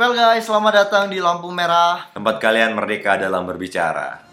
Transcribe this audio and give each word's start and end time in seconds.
Well 0.00 0.16
guys, 0.16 0.48
selamat 0.48 0.72
datang 0.88 1.12
di 1.12 1.20
Lampu 1.20 1.52
Merah. 1.52 2.08
Tempat 2.16 2.40
kalian 2.40 2.72
merdeka 2.72 3.20
dalam 3.20 3.44
berbicara. 3.44 4.24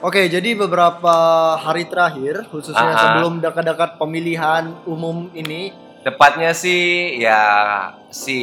Oke, 0.00 0.24
jadi 0.32 0.56
beberapa 0.56 1.12
hari 1.60 1.84
terakhir, 1.84 2.48
khususnya 2.48 2.80
Ah, 2.80 2.96
ah. 2.96 3.02
sebelum 3.04 3.44
dekat-dekat 3.44 4.00
pemilihan 4.00 4.72
umum 4.88 5.28
ini, 5.36 5.76
Tepatnya 6.00 6.56
sih 6.56 7.20
ya 7.20 7.44
si 8.08 8.40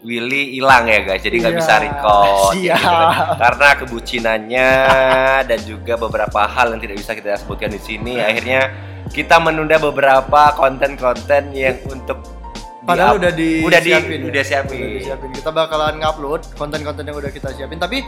Willy 0.00 0.54
hilang 0.54 0.84
ya 0.84 1.00
guys, 1.02 1.20
jadi 1.20 1.36
nggak 1.38 1.52
Iya, 1.52 1.60
bisa 1.60 1.74
record 1.78 2.52
siap. 2.54 2.72
gitu 2.72 2.88
kan. 2.88 3.08
karena 3.36 3.68
kebucinannya 3.76 4.68
dan 5.50 5.60
juga 5.62 5.94
beberapa 5.94 6.40
hal 6.42 6.72
yang 6.72 6.80
tidak 6.80 6.96
bisa 6.96 7.12
kita 7.12 7.36
sebutkan 7.36 7.68
di 7.68 7.78
sini. 7.78 8.16
Akhirnya 8.16 8.72
kita 9.08 9.36
menunda 9.36 9.76
beberapa 9.76 10.54
konten-konten 10.54 11.52
yang 11.52 11.76
untuk 11.84 12.16
padahal 12.80 13.16
di-up- 13.16 13.20
udah 13.20 13.32
di 13.34 13.50
udah 13.60 13.78
di 13.78 13.90
siapin 13.90 14.18
ya. 14.18 14.26
udah 14.26 14.42
siapin. 14.42 14.80
Udah 14.80 14.96
disiapin. 14.96 15.28
Kita 15.30 15.50
bakalan 15.50 15.94
ngupload 15.96 16.40
konten-konten 16.54 17.04
yang 17.04 17.16
udah 17.16 17.28
kita 17.28 17.48
siapin. 17.52 17.76
Tapi 17.76 18.00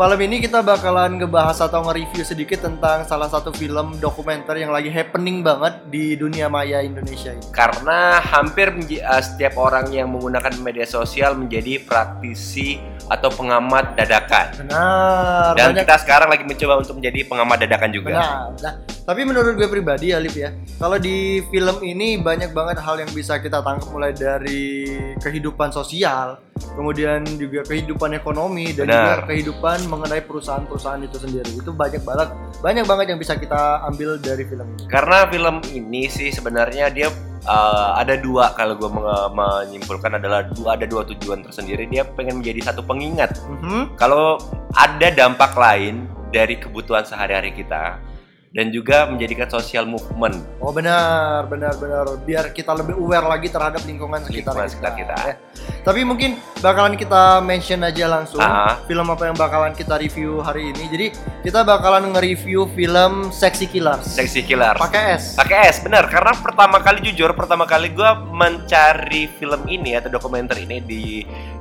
malam 0.00 0.18
ini 0.24 0.40
kita 0.42 0.64
bakalan 0.64 1.20
ngebahas 1.20 1.60
atau 1.62 1.84
nge-review 1.86 2.24
sedikit 2.24 2.64
tentang 2.64 3.04
salah 3.04 3.28
satu 3.28 3.52
film 3.52 4.00
dokumenter 4.00 4.56
yang 4.56 4.72
lagi 4.72 4.88
happening 4.88 5.44
banget 5.44 5.78
di 5.92 6.16
dunia 6.16 6.48
maya 6.48 6.80
Indonesia 6.80 7.30
ini. 7.32 7.44
Karena 7.52 8.18
hampir 8.18 8.72
eh, 8.72 9.22
setiap 9.22 9.60
orang 9.60 9.92
yang 9.92 10.10
menggunakan 10.10 10.56
media 10.64 10.88
sosial 10.88 11.36
menjadi 11.36 11.82
praktisi 11.84 12.80
atau 13.10 13.28
pengamat 13.28 13.98
dadakan. 13.98 14.64
Benar. 14.64 15.52
Dan 15.58 15.64
banyak 15.76 15.84
kita 15.84 15.96
sekarang 16.00 16.28
lagi 16.32 16.44
mencoba 16.48 16.74
untuk 16.80 16.96
menjadi 16.96 17.18
pengamat 17.28 17.56
dadakan 17.68 17.90
juga. 17.92 18.10
Benar. 18.16 18.46
Nah, 18.62 18.74
tapi 19.02 19.26
menurut 19.26 19.58
gue 19.58 19.66
pribadi 19.66 20.14
Alif 20.14 20.38
ya, 20.38 20.54
kalau 20.78 20.94
di 20.94 21.42
film 21.50 21.82
ini 21.82 22.22
banyak 22.22 22.54
banget 22.54 22.78
hal 22.78 23.02
yang 23.02 23.10
bisa 23.10 23.42
kita 23.42 23.58
tangkap 23.58 23.90
mulai 23.90 24.14
dari 24.14 24.94
kehidupan 25.18 25.74
sosial, 25.74 26.38
kemudian 26.78 27.26
juga 27.34 27.66
kehidupan 27.66 28.14
ekonomi 28.14 28.70
dan 28.70 28.86
Benar. 28.86 28.94
juga 28.94 29.14
kehidupan 29.26 29.78
mengenai 29.90 30.22
perusahaan-perusahahan 30.22 31.02
itu 31.02 31.18
sendiri. 31.18 31.50
Itu 31.50 31.74
banyak 31.74 32.02
banget 32.06 32.28
banyak 32.62 32.84
banget 32.86 33.06
yang 33.10 33.18
bisa 33.18 33.34
kita 33.34 33.82
ambil 33.90 34.22
dari 34.22 34.46
film 34.46 34.66
ini. 34.78 34.86
Karena 34.86 35.26
film 35.26 35.56
ini 35.74 36.06
sih 36.06 36.30
sebenarnya 36.30 36.94
dia 36.94 37.10
uh, 37.46 37.98
ada 37.98 38.14
dua 38.14 38.54
kalau 38.54 38.78
gue 38.78 38.90
menyimpulkan 39.34 40.14
adalah 40.14 40.46
dua 40.46 40.78
ada 40.78 40.86
dua 40.86 41.02
tujuan 41.10 41.42
tersendiri. 41.42 41.90
Dia 41.90 42.06
pengen 42.06 42.38
menjadi 42.38 42.70
satu 42.70 42.86
pengingat. 42.86 43.34
Mhm. 43.50 43.98
Kalau 43.98 44.38
ada 44.78 45.08
dampak 45.10 45.58
lain 45.58 46.06
dari 46.32 46.56
kebutuhan 46.56 47.04
sehari-hari 47.04 47.52
kita 47.52 48.11
dan 48.52 48.68
juga 48.68 49.08
menjadikan 49.08 49.48
social 49.48 49.88
movement 49.88 50.36
Oh 50.60 50.70
benar, 50.70 51.48
benar, 51.48 51.72
benar. 51.74 52.04
Biar 52.20 52.52
kita 52.52 52.70
lebih 52.72 52.94
aware 52.94 53.24
lagi 53.24 53.48
terhadap 53.48 53.80
lingkungan 53.82 54.20
sekitar 54.20 54.52
Lingkungan 54.52 54.68
kita. 54.68 54.72
sekitar 54.72 54.92
kita. 54.94 55.14
ya. 55.24 55.34
Tapi 55.82 56.00
mungkin 56.04 56.30
bakalan 56.60 56.94
kita 56.94 57.40
mention 57.40 57.80
aja 57.80 58.06
langsung 58.06 58.38
Ah. 58.38 58.76
film 58.84 59.08
apa 59.08 59.26
yang 59.26 59.34
bakalan 59.34 59.72
kita 59.72 59.96
review 59.96 60.38
hari 60.38 60.70
ini. 60.70 60.84
Jadi 60.86 61.06
kita 61.42 61.64
bakalan 61.64 62.12
nge-review 62.12 62.68
film 62.70 63.32
Sexy 63.32 63.66
Killers. 63.66 64.04
Sexy 64.06 64.44
Killer. 64.44 64.76
Pakai 64.76 65.16
S. 65.16 65.34
Pakai 65.34 65.66
S, 65.66 65.80
benar. 65.80 66.06
Karena 66.06 66.36
pertama 66.36 66.78
kali 66.78 67.00
jujur, 67.02 67.32
pertama 67.32 67.64
kali 67.64 67.88
gue 67.88 68.10
mencari 68.30 69.32
film 69.32 69.64
ini 69.66 69.96
atau 69.96 70.12
dokumenter 70.12 70.60
ini 70.60 70.78
di 70.78 71.02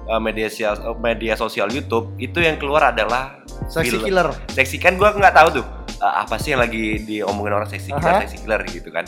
uh, 0.06 0.20
media 0.20 0.52
sosial 0.52 0.76
media 1.00 1.34
sosial 1.34 1.72
YouTube, 1.72 2.14
itu 2.18 2.38
yang 2.38 2.60
keluar 2.60 2.92
adalah 2.92 3.40
Sexy 3.66 3.96
film. 3.96 4.04
Killer. 4.04 4.28
seksi 4.52 4.78
kan 4.78 4.98
gue 4.98 5.08
nggak 5.08 5.32
tahu 5.34 5.62
tuh 5.62 5.66
uh, 6.02 6.14
apa 6.20 6.36
sih 6.36 6.52
yang 6.52 6.60
lagi 6.60 7.00
diomongin 7.00 7.54
orang 7.54 7.66
seksi 7.66 7.90
killer 7.92 8.12
Aha. 8.12 8.22
seksi 8.24 8.38
killer 8.40 8.62
gitu 8.66 8.90
kan 8.90 9.06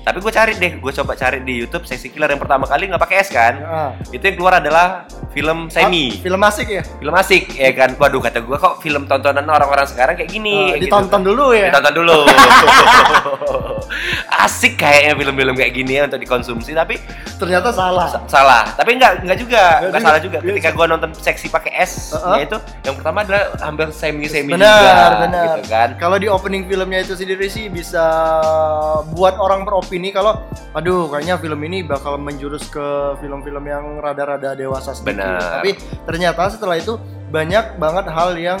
tapi 0.00 0.18
gue 0.18 0.30
cari 0.30 0.52
deh 0.54 0.72
gue 0.76 0.92
coba 0.94 1.12
cari 1.14 1.38
di 1.40 1.54
YouTube 1.56 1.82
seksi 1.82 2.08
killer 2.08 2.26
yang 2.28 2.38
pertama 2.38 2.64
kali 2.64 2.86
nggak 2.86 2.98
pakai 3.00 3.16
S 3.20 3.28
kan 3.28 3.54
Ah. 3.60 3.90
itu 4.08 4.22
yang 4.22 4.36
keluar 4.36 4.54
adalah 4.56 5.04
film 5.30 5.66
semi 5.68 6.08
Ah, 6.12 6.22
film 6.22 6.40
asik 6.40 6.68
ya. 6.70 6.82
film 6.86 7.14
asik 7.14 7.44
ya 7.52 7.70
kan 7.72 7.90
waduh 7.94 8.20
kata 8.20 8.38
gue 8.40 8.56
kok 8.56 8.78
film 8.80 9.04
tontonan 9.04 9.44
orang-orang 9.44 9.84
sekarang 9.84 10.14
kayak 10.14 10.30
gini 10.30 10.72
gitu 10.76 10.86
ditonton 10.86 11.20
kan. 11.20 11.26
dulu 11.26 11.46
ya. 11.50 11.68
ditonton 11.68 11.94
dulu 11.96 12.18
asik 14.38 14.76
kayaknya 14.76 15.12
film-film 15.14 15.54
kayak 15.54 15.72
gini 15.72 15.92
ya 15.94 16.02
untuk 16.04 16.18
dikonsumsi 16.18 16.72
tapi 16.72 16.98
Ternyata 17.36 17.68
salah. 17.68 18.08
sa- 18.08 18.24
salah 18.26 18.64
tapi 18.72 18.96
nggak 18.96 19.12
nggak 19.22 19.38
juga 19.38 19.62
Nggak 19.82 19.92
juga. 19.92 20.00
salah 20.02 20.20
juga 20.20 20.38
Iya, 20.38 20.48
ketika 20.50 20.70
gue 20.72 20.86
nonton 20.86 21.10
seksi 21.12 21.46
pakai 21.48 21.72
S 21.78 21.92
Uh-uh. 22.10 22.34
ya 22.34 22.42
itu 22.44 22.56
yang 22.82 22.94
pertama 22.94 23.18
adalah 23.20 23.42
hampir 23.60 23.86
semi 23.92 24.24
semi 24.26 24.52
Benar, 24.52 24.72
juga 24.72 24.92
benar. 25.20 25.44
gitu 25.46 25.62
kan 25.68 25.88
Kalau 25.96 26.16
di 26.16 26.28
opening 26.36 26.68
filmnya 26.68 27.00
itu 27.00 27.16
sendiri 27.16 27.48
sih 27.48 27.72
bisa 27.72 28.04
buat 29.16 29.40
orang 29.40 29.64
beropini 29.64 30.12
kalau 30.12 30.44
aduh 30.76 31.08
kayaknya 31.08 31.40
film 31.40 31.60
ini 31.64 31.80
bakal 31.80 32.20
menjurus 32.20 32.68
ke 32.68 33.16
film-film 33.24 33.64
yang 33.64 33.96
rada-rada 34.04 34.52
dewasa 34.52 34.92
sedikit. 34.92 35.16
Benar. 35.16 35.64
Tapi 35.64 35.70
ternyata 36.04 36.52
setelah 36.52 36.76
itu 36.76 37.00
banyak 37.32 37.80
banget 37.80 38.06
hal 38.12 38.36
yang 38.36 38.60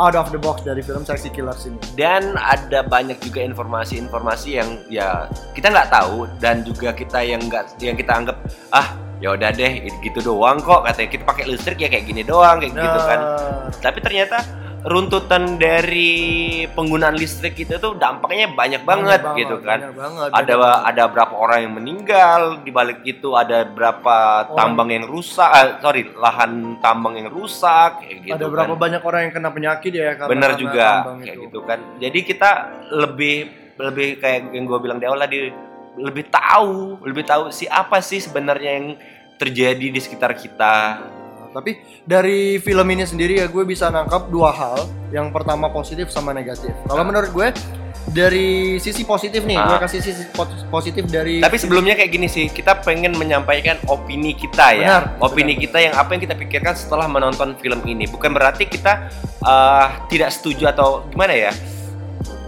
out 0.00 0.16
of 0.16 0.32
the 0.32 0.40
box 0.40 0.64
dari 0.64 0.80
film 0.80 1.04
Sexy 1.04 1.30
Killers 1.30 1.68
ini. 1.68 1.78
dan 1.94 2.34
ada 2.40 2.80
banyak 2.82 3.20
juga 3.20 3.44
informasi-informasi 3.44 4.48
yang 4.56 4.80
ya 4.88 5.28
kita 5.52 5.70
nggak 5.70 5.92
tahu 5.92 6.24
dan 6.40 6.64
juga 6.64 6.90
kita 6.96 7.20
yang 7.20 7.38
nggak 7.46 7.76
yang 7.78 7.94
kita 7.94 8.10
anggap 8.10 8.36
ah 8.72 8.96
ya 9.20 9.36
udah 9.36 9.52
deh 9.52 9.84
gitu 10.00 10.18
doang 10.24 10.58
kok 10.64 10.88
katanya 10.88 11.08
kita 11.12 11.24
pakai 11.28 11.44
listrik 11.52 11.78
ya 11.84 11.88
kayak 11.92 12.08
gini 12.08 12.24
doang 12.24 12.56
kayak 12.58 12.72
gitu 12.72 13.00
kan 13.04 13.20
Nah, 13.20 13.68
tapi 13.78 14.00
ternyata 14.00 14.42
runtutan 14.80 15.60
dari 15.60 16.64
penggunaan 16.72 17.12
listrik 17.12 17.52
itu 17.60 17.76
tuh 17.76 18.00
dampaknya 18.00 18.48
banyak 18.48 18.82
banget, 18.88 19.20
gitu 19.36 19.60
kan 19.60 19.92
banyak 19.92 19.96
banget, 19.96 20.28
ada 20.32 20.54
banget. 20.56 20.80
ada 20.88 21.02
berapa 21.12 21.34
orang 21.36 21.58
yang 21.68 21.74
meninggal 21.76 22.40
di 22.64 22.70
balik 22.72 23.04
itu 23.04 23.36
ada 23.36 23.68
berapa 23.68 24.48
Orang. 24.48 24.56
tambang 24.56 24.88
yang 24.88 25.04
rusak 25.04 25.50
ah, 25.52 25.76
sorry 25.84 26.08
lahan 26.16 26.80
tambang 26.80 27.20
yang 27.20 27.28
rusak 27.28 28.00
kayak 28.00 28.16
gitu 28.24 28.34
ada 28.40 28.44
kan. 28.48 28.52
berapa 28.56 28.74
banyak 28.80 29.02
orang 29.04 29.20
yang 29.28 29.32
kena 29.36 29.50
penyakit 29.52 29.92
ya 29.92 30.16
karena 30.16 30.30
bener 30.32 30.50
karena 30.56 30.62
juga 30.64 30.88
kayak 31.20 31.36
itu. 31.36 31.42
gitu 31.44 31.58
kan 31.68 31.78
jadi 32.00 32.18
kita 32.24 32.50
lebih 32.96 33.36
lebih 33.76 34.08
kayak 34.20 34.40
yang 34.52 34.64
gue 34.64 34.78
bilang 34.80 34.96
di 34.96 35.04
awal 35.04 35.20
tadi 35.20 35.52
lebih 36.00 36.24
tahu 36.32 37.04
lebih 37.04 37.24
tahu 37.28 37.42
si 37.52 37.68
apa 37.68 38.00
sih 38.00 38.20
sebenarnya 38.20 38.70
yang 38.80 38.88
terjadi 39.36 39.86
di 39.92 40.00
sekitar 40.00 40.32
kita 40.36 41.00
Tapi 41.50 41.70
dari 42.02 42.38
film 42.56 42.86
ini 42.88 43.02
sendiri 43.02 43.36
ya 43.36 43.46
gue 43.46 43.64
bisa 43.64 43.88
nangkap 43.88 44.26
dua 44.26 44.50
hal. 44.50 44.78
Yang 45.10 45.30
pertama 45.30 45.66
positif 45.68 46.08
sama 46.08 46.30
negatif. 46.30 46.70
Kalau 46.84 47.02
menurut 47.02 47.28
gue 47.28 47.48
dari 48.06 48.48
sisi 48.76 49.02
positif 49.02 49.44
nih, 49.44 49.54
gue 49.54 49.76
Ah. 49.76 49.78
kasih 49.78 50.00
sisi 50.00 50.24
pos- 50.30 50.66
positif 50.66 51.04
dari 51.04 51.38
tapi 51.38 51.54
sebelumnya 51.54 51.94
kayak 51.94 52.10
gini 52.10 52.26
sih 52.26 52.48
kita 52.48 52.80
pengen 52.80 53.12
menyampaikan 53.12 53.76
opini 53.86 54.32
kita 54.32 54.72
ya 54.72 54.88
Benar, 55.04 55.04
opini 55.20 55.54
kita 55.54 55.78
yang 55.80 55.94
apa 55.94 56.10
yang 56.10 56.22
kita 56.24 56.34
pikirkan 56.34 56.74
setelah 56.74 57.06
menonton 57.06 57.54
film 57.56 57.78
ini 57.84 58.06
bukan 58.06 58.32
berarti 58.32 58.66
kita 58.66 59.10
eh, 59.38 59.86
tidak 60.08 60.30
setuju 60.32 60.70
atau 60.70 61.04
gimana 61.06 61.30
ya 61.30 61.52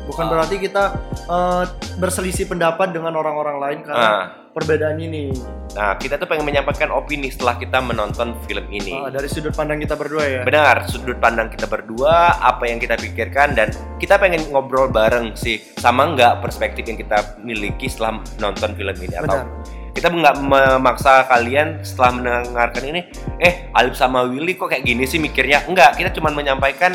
bukan 0.04 0.24
berarti 0.26 0.56
kita 0.58 0.82
eh, 1.22 1.64
berselisih 1.94 2.48
pendapat 2.48 2.90
dengan 2.90 3.12
orang-orang 3.12 3.56
lain 3.60 3.78
karena 3.84 4.08
Ah. 4.08 4.24
Perbedaan 4.52 5.00
ini. 5.00 5.32
nah 5.72 5.96
kita 5.96 6.20
tuh 6.20 6.28
pengen 6.28 6.44
menyampaikan 6.44 6.92
opini 6.92 7.32
setelah 7.32 7.56
kita 7.56 7.80
menonton 7.80 8.36
film 8.44 8.68
ini 8.68 8.92
Ah, 8.92 9.08
dari 9.08 9.24
sudut 9.24 9.56
pandang 9.56 9.80
kita 9.80 9.96
berdua 9.96 10.24
ya. 10.28 10.40
Benar, 10.44 10.84
sudut 10.84 11.16
pandang 11.16 11.48
kita 11.48 11.64
berdua, 11.64 12.36
apa 12.38 12.68
yang 12.68 12.76
kita 12.76 13.00
pikirkan 13.00 13.56
dan 13.56 13.72
kita 13.96 14.20
pengen 14.20 14.44
ngobrol 14.52 14.92
bareng 14.92 15.32
sih 15.32 15.56
sama 15.80 16.12
nggak 16.12 16.44
perspektif 16.44 16.84
yang 16.84 17.00
kita 17.00 17.40
miliki 17.40 17.88
setelah 17.88 18.20
nonton 18.36 18.76
film 18.76 18.96
ini 19.00 19.16
atau 19.16 19.40
Benar. 19.42 19.80
kita 19.92 20.08
nggak 20.08 20.36
memaksa 20.40 21.24
kalian 21.28 21.80
setelah 21.80 22.10
mendengarkan 22.16 22.84
ini, 22.84 23.00
eh 23.40 23.68
Alif 23.72 23.96
sama 23.96 24.24
Willy 24.24 24.56
kok 24.56 24.68
kayak 24.68 24.84
gini 24.84 25.04
sih 25.04 25.16
mikirnya? 25.16 25.64
Enggak, 25.68 25.96
kita 25.96 26.12
cuma 26.12 26.32
menyampaikan 26.32 26.92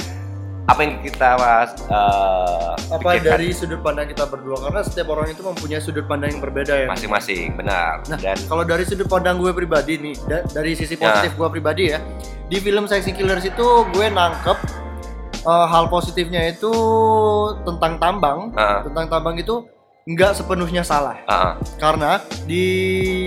apa 0.68 0.80
yang 0.84 1.00
kita 1.00 1.40
uh, 1.88 2.76
Apa 2.92 3.16
pikirkan 3.16 3.24
dari 3.24 3.48
sudut 3.56 3.80
pandang 3.80 4.12
kita 4.12 4.28
berdua 4.28 4.60
karena 4.68 4.84
setiap 4.84 5.08
orang 5.10 5.32
itu 5.32 5.40
mempunyai 5.40 5.80
sudut 5.80 6.04
pandang 6.04 6.36
yang 6.36 6.44
berbeda 6.44 6.74
ya. 6.84 6.88
masing-masing, 6.92 7.56
benar. 7.56 8.04
Nah, 8.06 8.20
dan 8.20 8.36
kalau 8.46 8.68
dari 8.68 8.84
sudut 8.84 9.08
pandang 9.08 9.40
gue 9.40 9.52
pribadi 9.52 9.96
nih, 9.96 10.16
da- 10.28 10.44
dari 10.46 10.76
sisi 10.76 11.00
Ya. 11.00 11.08
positif 11.08 11.40
gue 11.40 11.48
pribadi 11.48 11.96
ya, 11.96 12.04
di 12.46 12.60
film 12.60 12.84
Sexy 12.84 13.16
Killers 13.16 13.48
itu 13.48 13.68
gue 13.96 14.08
nangkep 14.12 14.58
uh, 15.44 15.68
hal 15.68 15.88
positifnya 15.88 16.44
itu 16.46 16.72
tentang 17.64 17.96
tambang, 17.96 18.52
Ah. 18.54 18.84
tentang 18.84 19.08
tambang 19.08 19.40
itu 19.40 19.64
nggak 20.08 20.40
sepenuhnya 20.40 20.88
salah, 20.88 21.20
uh, 21.28 21.60
karena 21.76 22.24
di 22.48 22.64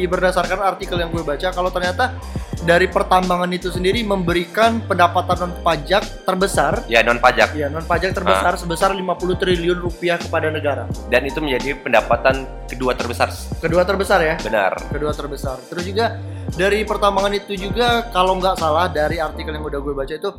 berdasarkan 0.08 0.64
artikel 0.64 0.96
yang 0.96 1.12
gue 1.12 1.20
baca, 1.20 1.52
kalau 1.52 1.68
ternyata 1.68 2.16
dari 2.64 2.88
pertambangan 2.88 3.52
itu 3.52 3.68
sendiri 3.68 4.00
memberikan 4.00 4.80
pendapatan 4.84 5.36
non 5.44 5.52
pajak 5.60 6.24
terbesar, 6.24 6.84
ya 6.88 7.04
non 7.04 7.20
pajak. 7.20 7.52
Ya 7.52 7.68
non 7.68 7.84
pajak 7.84 8.16
terbesar 8.16 8.56
sebesar 8.56 8.96
50 8.96 9.04
triliun 9.36 9.76
rupiah 9.76 10.16
kepada 10.16 10.48
negara, 10.48 10.88
dan 11.12 11.28
itu 11.28 11.36
menjadi 11.44 11.76
pendapatan 11.76 12.48
kedua 12.64 12.96
terbesar, 12.96 13.28
kedua 13.60 13.84
terbesar 13.84 14.24
ya. 14.24 14.40
benar. 14.40 14.72
kedua 14.88 15.12
terbesar. 15.12 15.60
Terus 15.68 15.84
juga 15.84 16.16
dari 16.54 16.82
pertambangan 16.82 17.34
itu 17.36 17.54
juga 17.56 18.10
kalau 18.10 18.38
nggak 18.38 18.58
salah 18.58 18.90
dari 18.90 19.22
artikel 19.22 19.54
yang 19.54 19.64
udah 19.66 19.80
gue 19.80 19.94
baca 19.94 20.14
itu 20.14 20.30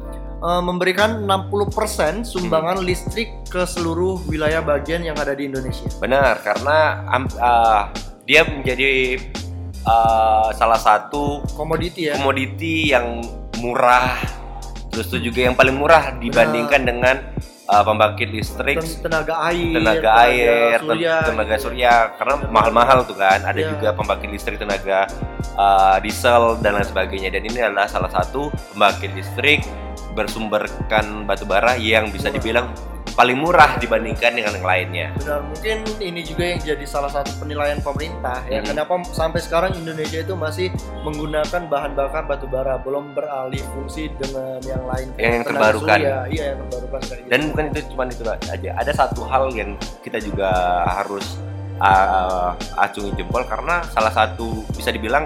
eh, 0.41 0.61
memberikan 0.63 1.23
60% 1.23 2.27
sumbangan 2.27 2.83
listrik 2.83 3.31
ke 3.47 3.63
seluruh 3.63 4.19
wilayah 4.27 4.59
bagian 4.63 5.05
yang 5.05 5.15
ada 5.19 5.35
di 5.35 5.47
Indonesia. 5.47 5.87
Benar, 6.01 6.41
karena 6.43 7.05
am- 7.07 7.37
ah, 7.39 7.91
dia 8.25 8.43
menjadi 8.43 9.19
ah, 9.87 10.49
salah 10.55 10.79
satu 10.79 11.43
Komoditi 11.55 12.11
ya. 12.11 12.19
komoditi 12.19 12.91
yang 12.91 13.21
murah, 13.61 14.17
terus 14.89 15.07
itu 15.13 15.31
juga 15.31 15.51
yang 15.51 15.55
paling 15.55 15.77
murah 15.77 16.17
dibandingkan 16.17 16.81
dengan 16.81 17.15
ah, 17.71 17.81
pembangkit 17.81 18.27
listrik, 18.27 18.75
Ten- 18.77 18.99
tenaga 19.01 19.47
air, 19.47 19.71
tenaga 19.71 20.09
air, 20.27 20.75
surya. 20.77 21.15
tenaga 21.23 21.55
surya, 21.55 21.93
karena 22.19 22.35
mahal-mahal 22.51 23.07
tuh 23.07 23.15
kan. 23.15 23.39
Ada 23.41 23.55
Iya. 23.57 23.69
juga 23.71 23.87
pembangkit 23.95 24.29
listrik 24.29 24.59
tenaga 24.59 25.07
ah, 25.55 25.95
diesel 26.03 26.59
dan 26.59 26.75
lain 26.75 26.83
sebagainya. 26.83 27.31
Dan 27.31 27.47
ini 27.47 27.63
adalah 27.63 27.87
salah 27.87 28.11
satu 28.11 28.51
pembangkit 28.75 29.15
listrik 29.15 29.63
bersumberkan 30.11 31.23
batu 31.23 31.47
bara 31.47 31.79
yang 31.79 32.11
bisa 32.11 32.27
dibilang 32.27 32.67
paling 33.13 33.37
murah 33.37 33.75
dibandingkan 33.77 34.31
dengan 34.31 34.55
yang 34.55 34.67
lainnya. 34.67 35.07
Benar, 35.19 35.39
mungkin 35.43 35.77
ini 35.99 36.21
juga 36.23 36.43
yang 36.55 36.59
jadi 36.63 36.85
salah 36.87 37.11
satu 37.11 37.31
penilaian 37.43 37.79
pemerintah 37.83 38.43
ya. 38.47 38.63
Kenapa 38.63 38.99
sampai 39.11 39.39
sekarang 39.43 39.75
Indonesia 39.75 40.23
itu 40.23 40.33
masih 40.33 40.67
menggunakan 41.03 41.67
bahan 41.67 41.91
bakar 41.93 42.23
batu 42.25 42.47
bara, 42.47 42.79
belum 42.79 43.11
beralih 43.13 43.61
fungsi 43.75 44.09
dengan 44.15 44.59
yang 44.63 44.83
lain. 44.87 45.07
Yang- 45.19 45.31
yang 45.31 45.43
terbarukan. 45.43 45.97
surya, 45.99 46.17
Iya, 46.31 46.43
yang 46.55 46.59
terbarukan 46.67 46.99
gitu. 47.01 47.29
Dan 47.29 47.39
bukan 47.51 47.65
itu 47.71 47.79
cuma 47.91 48.03
itu 48.07 48.23
aja. 48.27 48.69
Ada 48.79 48.91
satu 48.95 49.21
hal 49.27 49.43
yang 49.55 49.75
kita 50.03 50.19
juga 50.23 50.49
harus 50.87 51.37
uh, 51.81 52.53
acungi 52.77 53.11
jempol 53.17 53.43
karena 53.49 53.81
salah 53.91 54.13
satu 54.13 54.63
bisa 54.77 54.93
dibilang 54.93 55.25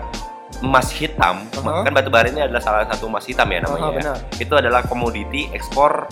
emas 0.59 0.87
hitam. 0.89 1.43
Aha. 1.51 1.83
Kan 1.83 1.91
batu 1.91 2.07
bara 2.07 2.27
ini 2.27 2.39
adalah 2.39 2.59
salah 2.59 2.85
satu 2.85 3.07
emas 3.07 3.23
hitam 3.23 3.47
ya 3.47 3.59
namanya. 3.59 3.83
Ya. 3.85 3.95
benar. 3.95 4.17
Itu 4.35 4.53
adalah 4.53 4.81
komoditi 4.83 5.51
ekspor 5.51 6.07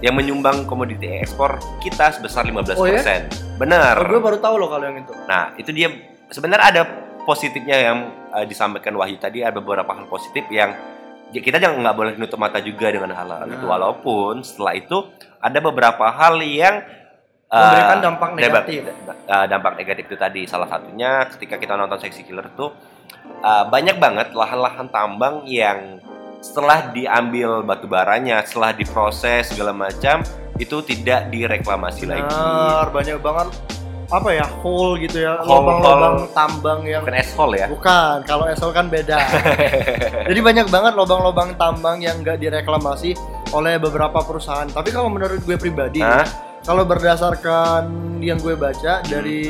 yang 0.00 0.12
menyumbang 0.12 0.64
komoditi 0.64 1.08
ekspor 1.16 1.56
kita 1.80 2.12
sebesar 2.12 2.44
15%. 2.44 2.76
Oh, 2.76 2.84
ya? 2.84 3.00
Benar. 3.56 3.94
Oh, 3.96 4.08
gue 4.10 4.20
baru 4.20 4.38
tahu 4.38 4.54
loh 4.56 4.68
kalau 4.68 4.84
yang 4.84 5.00
itu. 5.00 5.12
Nah, 5.24 5.56
itu 5.56 5.70
dia 5.70 5.88
sebenarnya 6.28 6.66
ada 6.66 6.82
positifnya 7.22 7.76
yang 7.82 7.98
uh, 8.30 8.44
disampaikan 8.44 8.94
Wahyu 8.94 9.16
tadi 9.16 9.40
ada 9.40 9.56
beberapa 9.56 9.88
hal 9.88 10.06
positif 10.06 10.46
yang 10.46 10.76
ya 11.26 11.42
kita 11.42 11.58
jangan 11.58 11.82
nggak 11.82 11.96
boleh 11.96 12.12
nutup 12.14 12.38
mata 12.38 12.62
juga 12.62 12.86
dengan 12.86 13.10
hal-hal 13.10 13.50
itu 13.50 13.58
Nah. 13.58 13.66
walaupun 13.66 14.46
setelah 14.46 14.78
itu 14.78 15.10
ada 15.40 15.58
beberapa 15.58 16.06
hal 16.06 16.38
yang 16.38 16.86
uh, 17.50 17.58
Memberikan 17.58 17.98
dampak 17.98 18.28
dampak- 18.30 18.38
negatif. 18.38 18.80
uh, 19.26 19.46
dampak 19.50 19.72
negatif 19.74 20.02
itu 20.06 20.16
tadi 20.16 20.46
salah 20.46 20.70
satunya 20.70 21.26
ketika 21.34 21.58
kita 21.58 21.74
nonton 21.74 21.98
seksi 21.98 22.22
killer 22.22 22.46
tuh 22.54 22.70
uh, 23.42 23.64
banyak 23.68 23.96
banget 23.98 24.32
lahan-lahan 24.32 24.86
tambang 24.88 25.44
yang 25.48 25.98
setelah 26.40 26.94
diambil 26.94 27.64
batu 27.66 27.90
baranya, 27.90 28.44
setelah 28.46 28.70
diproses 28.70 29.50
segala 29.50 29.74
macam 29.74 30.22
itu 30.56 30.80
tidak 30.86 31.28
direklamasi 31.28 32.08
lagi. 32.08 32.24
Benar, 32.24 32.88
banyak 32.94 33.18
banget 33.20 33.48
apa 34.06 34.30
ya 34.30 34.46
hole 34.62 35.02
gitu 35.02 35.18
ya, 35.18 35.42
lubang-lubang 35.42 36.30
tambang 36.30 36.86
yang 36.86 37.02
Bukan 37.02 37.18
eshole 37.18 37.58
ya. 37.58 37.66
Bukan, 37.66 38.22
kalau 38.22 38.46
SO 38.54 38.70
kan 38.70 38.86
beda. 38.86 39.18
Jadi 40.30 40.40
banyak 40.40 40.70
banget 40.70 40.94
lubang-lubang 40.94 41.58
tambang 41.58 41.98
yang 41.98 42.22
nggak 42.22 42.38
direklamasi 42.38 43.18
oleh 43.50 43.82
beberapa 43.82 44.22
perusahaan. 44.22 44.70
Tapi 44.70 44.94
kalau 44.94 45.10
menurut 45.10 45.42
gue 45.42 45.58
pribadi, 45.58 46.06
Hah? 46.06 46.22
Kalau 46.66 46.82
berdasarkan 46.82 47.82
yang 48.18 48.42
gue 48.42 48.58
baca 48.58 48.98
dari 49.00 49.40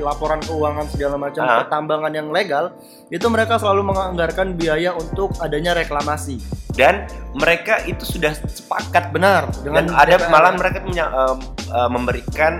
laporan 0.00 0.40
keuangan 0.40 0.86
segala 0.88 1.20
macam 1.20 1.44
Ah. 1.44 1.60
pertambangan 1.60 2.08
yang 2.10 2.28
legal, 2.30 2.72
itu 3.06 3.26
mereka 3.28 3.60
selalu 3.60 3.92
menganggarkan 3.92 4.56
biaya 4.56 4.96
untuk 4.96 5.36
adanya 5.38 5.76
reklamasi. 5.76 6.40
dan 6.74 7.06
mereka 7.38 7.86
itu 7.86 8.02
sudah 8.02 8.34
sepakat 8.34 9.14
Benar, 9.14 9.46
dengan 9.62 9.86
dengan 9.86 9.94
ada 9.94 10.18
DPR. 10.18 10.26
malah 10.26 10.52
mereka 10.58 10.82
punya 10.82 11.06
em, 11.06 11.38
eh, 11.70 11.86
memberikan 11.86 12.52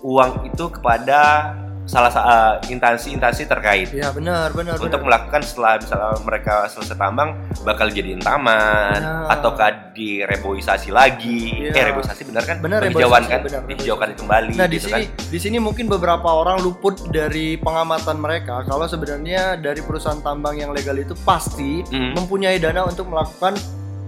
uang 0.00 0.48
itu 0.48 0.64
kepada 0.72 1.52
salah 1.90 2.06
satu 2.06 2.30
instansi-instansi 2.70 3.42
terkait 3.44 3.88
Iya 3.90 4.14
benar, 4.14 4.54
benar, 4.54 4.78
untuk 4.78 5.02
benar. 5.02 5.18
melakukan 5.18 5.42
setelah 5.42 5.74
misalnya 5.74 6.22
mereka 6.22 6.54
selesai 6.64 6.94
tambang 6.94 7.34
bakal 7.60 7.90
jadiin 7.90 8.22
taman 8.22 8.94
Benar. 8.94 9.26
ataukah 9.28 9.68
direboisasi 9.90 10.88
lagi 10.90 11.66
Iya. 11.66 11.74
eh 11.74 11.84
reboisasi 11.84 12.22
benar 12.24 12.42
kan 12.44 12.56
Benar, 12.60 12.78
reboisasi, 12.80 13.26
kan 13.26 13.40
benar, 13.42 13.60
dihijaukan 13.66 14.06
reboisasi. 14.06 14.20
kembali 14.22 14.52
Nah 14.54 14.66
di 14.66 14.76
gitu 14.76 14.86
sini 14.86 14.94
kan 14.94 15.26
di 15.26 15.38
sini 15.40 15.56
mungkin 15.58 15.84
beberapa 15.88 16.28
orang 16.30 16.60
luput 16.60 17.10
dari 17.10 17.58
pengamatan 17.58 18.16
mereka 18.16 18.62
kalau 18.62 18.86
sebenarnya 18.86 19.58
dari 19.58 19.82
perusahaan 19.82 20.20
tambang 20.20 20.54
yang 20.56 20.70
legal 20.70 20.94
itu 20.94 21.18
pasti 21.20 21.82
Hmm. 21.82 22.14
mempunyai 22.14 22.56
dana 22.56 22.86
untuk 22.86 23.08
melakukan 23.08 23.58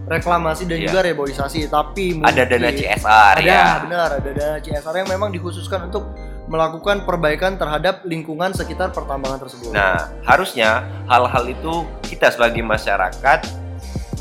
reklamasi 0.05 0.67
dan 0.67 0.79
Iya. 0.79 0.87
juga 0.87 1.01
reboisasi 1.05 1.67
tapi 1.67 2.15
mungkin 2.15 2.27
ada 2.29 2.43
dana 2.45 2.71
CSR 2.71 3.35
ada 3.37 3.43
ya 3.43 3.65
benar 3.81 4.09
ada 4.13 4.31
dana 4.31 4.57
CSR 4.59 4.95
yang 4.97 5.09
memang 5.09 5.31
dikhususkan 5.31 5.89
untuk 5.89 6.11
melakukan 6.53 7.09
perbaikan 7.09 7.57
terhadap 7.57 8.05
lingkungan 8.05 8.53
sekitar 8.53 8.93
pertambangan 8.93 9.41
tersebut. 9.41 9.73
Nah, 9.73 10.13
harusnya 10.29 10.85
hal-hal 11.09 11.49
itu 11.49 11.89
kita 12.05 12.29
sebagai 12.29 12.61
masyarakat 12.61 13.41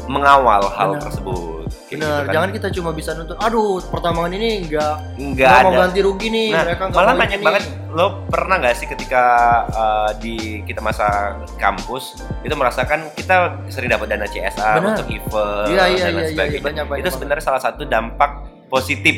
mengawal 0.07 0.63
hal 0.71 0.95
Benar. 0.95 1.03
tersebut. 1.11 1.67
Kayak 1.91 1.99
benar, 1.99 2.07
gitu 2.07 2.23
kan. 2.23 2.31
jangan 2.31 2.49
kita 2.55 2.67
cuma 2.71 2.89
bisa 2.95 3.11
nuntut, 3.11 3.35
aduh 3.35 3.83
pertambangan 3.83 4.31
ini 4.31 4.63
nggak 4.63 4.93
nggak 5.35 5.51
mau 5.61 5.71
ganti 5.75 5.99
rugi 5.99 6.27
nih, 6.31 6.47
Nah, 6.55 6.63
mereka 6.63 6.83
nggak 6.87 6.99
malah 7.03 7.15
banyak 7.19 7.35
ini. 7.35 7.45
banget. 7.45 7.63
Lo 7.91 8.05
pernah 8.31 8.55
nggak 8.63 8.75
sih 8.75 8.87
ketika 8.87 9.23
uh, 9.67 10.09
di 10.15 10.35
kita 10.63 10.79
masa 10.79 11.35
kampus 11.59 12.15
itu 12.41 12.55
merasakan 12.55 13.11
kita 13.11 13.59
sering 13.67 13.91
dapat 13.91 14.07
dana 14.07 14.23
CSR 14.23 14.79
Benar. 14.79 14.87
untuk 14.95 15.07
event 15.11 15.67
Iya, 15.67 15.83
iya, 15.83 15.83
dan 15.83 15.83
lain 15.83 15.99
iya, 15.99 16.07
iya, 16.07 16.31
sebagainya. 16.31 16.63
banyak, 16.63 16.85
banyak 16.87 17.01
itu 17.03 17.09
sebenarnya 17.11 17.43
salah 17.43 17.59
satu 17.61 17.83
dampak 17.83 18.31
positif 18.71 19.15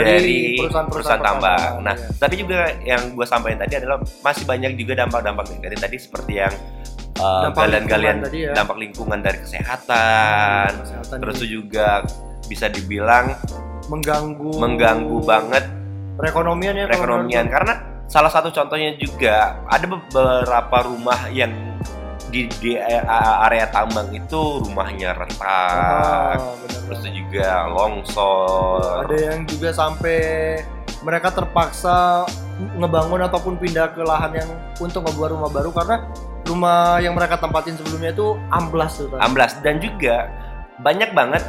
Dari 0.00 0.10
dari, 0.10 0.36
perusahaan-perusahaan 0.58 0.88
perusahaan 0.90 1.22
tambang. 1.22 1.72
Nah, 1.84 1.94
iya. 1.94 2.08
tapi 2.18 2.34
juga 2.40 2.58
yang 2.82 3.02
gue 3.14 3.26
sampaikan 3.26 3.58
tadi 3.62 3.74
adalah 3.78 3.98
masih 4.22 4.44
banyak 4.44 4.72
juga 4.74 4.92
dampak-dampak 5.04 5.44
negatif 5.54 5.78
tadi 5.78 5.96
seperti 6.00 6.32
yang 6.42 6.54
uh, 7.20 7.50
Dampak 7.50 7.62
galian-galian 7.66 8.16
lingkungan 8.18 8.26
tadi 8.26 8.38
ya. 8.42 8.52
dampak 8.54 8.76
lingkungan 8.78 9.18
dari 9.22 9.38
kesehatan, 9.42 10.68
Kesehatan 10.82 11.16
terus 11.22 11.36
ini 11.42 11.48
juga 11.50 11.88
bisa 12.44 12.66
dibilang 12.68 13.34
mengganggu 13.88 14.52
mengganggu 14.60 15.18
banget 15.24 15.64
perekonomian 16.16 16.76
ya 16.76 16.84
perekonomian 16.88 17.46
karena 17.48 17.74
salah 18.08 18.30
satu 18.32 18.52
contohnya 18.52 18.96
juga 19.00 19.64
ada 19.68 19.86
beberapa 19.88 20.76
rumah 20.86 21.28
yang 21.32 21.73
di, 22.34 22.50
di 22.58 22.72
area 23.46 23.70
tambang 23.70 24.10
itu 24.10 24.58
rumahnya 24.66 25.14
retak. 25.14 26.34
Ah, 26.34 26.34
benar. 26.58 26.80
terus 26.90 27.00
itu 27.06 27.10
juga 27.22 27.70
longsor. 27.70 29.06
Ada 29.06 29.16
yang 29.30 29.40
juga 29.46 29.70
sampai 29.70 30.18
mereka 31.06 31.30
terpaksa 31.30 32.26
ngebangun 32.74 33.22
ataupun 33.22 33.54
pindah 33.54 33.94
ke 33.94 34.02
lahan 34.02 34.34
yang 34.34 34.50
untuk 34.82 35.06
ngebuat 35.06 35.30
rumah 35.30 35.50
baru 35.54 35.70
karena 35.70 35.96
rumah 36.44 36.98
yang 36.98 37.14
mereka 37.14 37.38
tempatin 37.38 37.78
sebelumnya 37.78 38.10
itu 38.10 38.34
amblas 38.50 38.98
tuh 38.98 39.06
tadi. 39.14 39.22
amblas. 39.22 39.52
Dan 39.62 39.78
juga 39.78 40.26
banyak 40.82 41.14
banget 41.14 41.42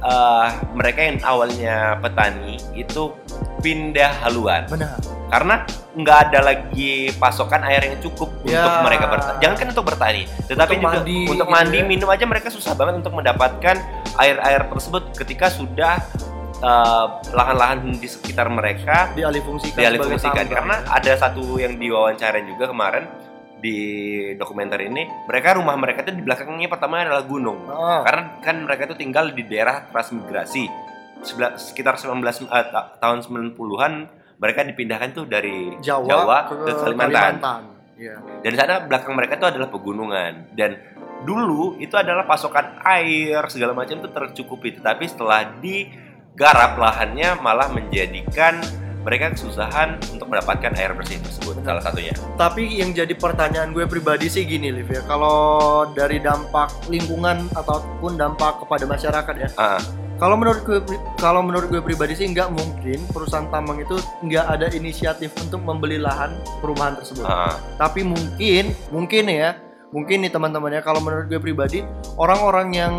eh, 0.00 0.48
mereka 0.72 1.00
yang 1.04 1.18
awalnya 1.20 2.00
petani 2.00 2.56
itu 2.72 3.12
pindah 3.60 4.24
haluan. 4.24 4.64
Benar 4.72 5.19
karena 5.30 5.62
nggak 5.92 6.18
ada 6.26 6.38
lagi 6.44 6.90
pasokan 7.14 7.62
air 7.64 7.82
yang 7.84 7.98
cukup 8.00 8.28
Ya. 8.42 8.60
untuk 8.60 8.82
mereka 8.84 9.06
bertani. 9.06 9.38
Jangan 9.38 9.56
kan 9.56 9.66
untuk 9.70 9.86
bertani, 9.86 10.22
tetapi 10.44 10.72
Untuk 10.72 10.82
juga 10.82 10.96
mandi 10.96 11.18
untuk 11.24 11.46
gitu 11.46 11.54
mandi 11.54 11.78
ya. 11.78 11.86
minum 11.86 12.08
aja 12.08 12.24
mereka 12.24 12.48
susah 12.48 12.72
banget 12.74 12.94
untuk 12.98 13.14
mendapatkan 13.14 13.76
air-air 14.16 14.62
tersebut 14.66 15.02
ketika 15.14 15.46
sudah 15.48 16.02
eh, 16.58 17.06
lahan-lahan 17.30 17.94
di 17.94 18.04
sekitar 18.04 18.46
mereka 18.46 19.14
dialih 19.14 19.40
fungsikan 19.40 19.78
dialihfungsikan 19.78 20.44
karena 20.46 20.84
ada 20.84 21.12
satu 21.16 21.56
yang 21.56 21.74
diwawancara 21.74 22.36
juga 22.44 22.68
kemarin 22.68 23.08
di 23.56 23.76
dokumenter 24.34 24.80
ini 24.82 25.04
mereka 25.24 25.52
rumah 25.54 25.72
mereka 25.74 26.00
itu 26.02 26.12
di 26.12 26.20
belakangnya 26.20 26.64
pertama 26.66 27.00
adalah 27.00 27.22
gunung 27.22 27.64
Ah, 27.66 28.00
karena 28.02 28.22
kan 28.40 28.56
mereka 28.58 28.88
itu 28.88 28.96
tinggal 28.98 29.28
di 29.30 29.40
daerah 29.42 29.84
transmigrasi 29.86 30.64
sekitar 31.54 31.96
19 31.96 32.24
eh, 32.42 32.64
ta- 32.66 32.92
tahun 32.94 33.20
90-an 33.20 33.92
mereka 34.40 34.64
dipindahkan 34.64 35.12
tuh 35.12 35.24
dari 35.28 35.76
Jawa, 35.84 36.48
ke, 36.48 36.72
Kalimantan. 36.72 37.76
Iya. 38.00 38.16
dan 38.40 38.48
di 38.48 38.56
sana 38.56 38.74
belakang 38.88 39.12
mereka 39.12 39.36
itu 39.36 39.46
adalah 39.52 39.68
pegunungan 39.68 40.56
dan 40.56 40.80
dulu 41.28 41.76
itu 41.76 41.92
adalah 42.00 42.24
pasokan 42.24 42.80
air 42.80 43.44
segala 43.52 43.76
macam 43.76 44.00
itu 44.00 44.08
tercukupi 44.08 44.80
tetapi 44.80 45.04
setelah 45.04 45.60
digarap 45.60 46.80
lahannya 46.80 47.36
malah 47.44 47.68
menjadikan 47.68 48.56
mereka 49.00 49.32
kesusahan 49.32 49.96
untuk 50.12 50.28
mendapatkan 50.28 50.72
air 50.76 50.92
bersih 50.92 51.16
tersebut 51.20 51.60
salah 51.64 51.80
satunya 51.84 52.12
Tapi 52.36 52.80
yang 52.80 52.92
jadi 52.92 53.12
pertanyaan 53.16 53.72
gue 53.72 53.84
pribadi 53.88 54.28
sih 54.28 54.44
gini, 54.44 54.72
Liv 54.72 54.88
ya. 54.88 55.04
Kalau 55.04 55.88
dari 55.92 56.20
dampak 56.20 56.88
lingkungan 56.88 57.48
ataupun 57.52 58.16
dampak 58.16 58.64
kepada 58.64 58.84
masyarakat 58.88 59.34
ya. 59.36 59.48
Ah. 59.56 59.80
Kalau 60.20 60.36
menurut 60.36 60.60
gue, 60.68 60.78
kalau 61.16 61.40
menurut 61.40 61.72
gue 61.72 61.80
pribadi 61.80 62.12
sih 62.12 62.28
nggak 62.28 62.52
mungkin 62.52 63.00
perusahaan 63.08 63.48
tambang 63.48 63.80
itu 63.80 63.96
nggak 64.20 64.46
ada 64.52 64.68
inisiatif 64.76 65.32
untuk 65.40 65.64
membeli 65.64 65.96
lahan 65.96 66.36
perumahan 66.60 67.00
tersebut. 67.00 67.24
ah. 67.24 67.56
Tapi 67.80 68.04
mungkin, 68.04 68.76
mungkin 68.92 69.24
ya 69.32 69.56
mungkin 69.90 70.22
nih 70.22 70.30
teman-temannya 70.30 70.80
kalau 70.86 71.02
menurut 71.02 71.26
gue 71.26 71.40
pribadi 71.42 71.82
orang-orang 72.14 72.68
yang 72.70 72.94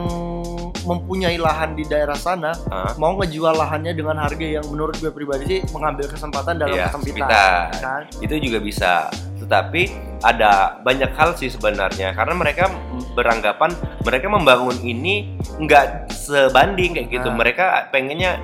mempunyai 0.84 1.38
lahan 1.38 1.74
di 1.74 1.84
daerah 1.84 2.16
sana 2.16 2.52
Hah? 2.68 2.94
mau 2.96 3.14
ngejual 3.16 3.54
lahannya 3.54 3.94
dengan 3.94 4.18
harga 4.18 4.42
yang 4.42 4.66
menurut 4.68 4.98
gue 4.98 5.10
pribadi 5.10 5.44
sih 5.48 5.60
mengambil 5.70 6.08
kesempatan 6.08 6.58
dalam 6.58 6.74
Iya, 6.74 6.90
kesempitan 6.90 7.30
kan 7.78 8.02
itu 8.20 8.34
juga 8.42 8.58
bisa 8.58 8.92
tetapi 9.38 9.82
ada 10.22 10.78
banyak 10.80 11.12
hal 11.12 11.34
sih 11.34 11.50
sebenarnya 11.50 12.14
karena 12.14 12.34
mereka 12.34 12.70
beranggapan 13.12 13.74
mereka 14.02 14.30
membangun 14.30 14.78
ini 14.80 15.34
nggak 15.58 16.10
sebanding 16.10 16.94
kayak 16.94 17.10
gitu 17.12 17.28
Nah. 17.28 17.36
mereka 17.36 17.66
pengennya 17.90 18.38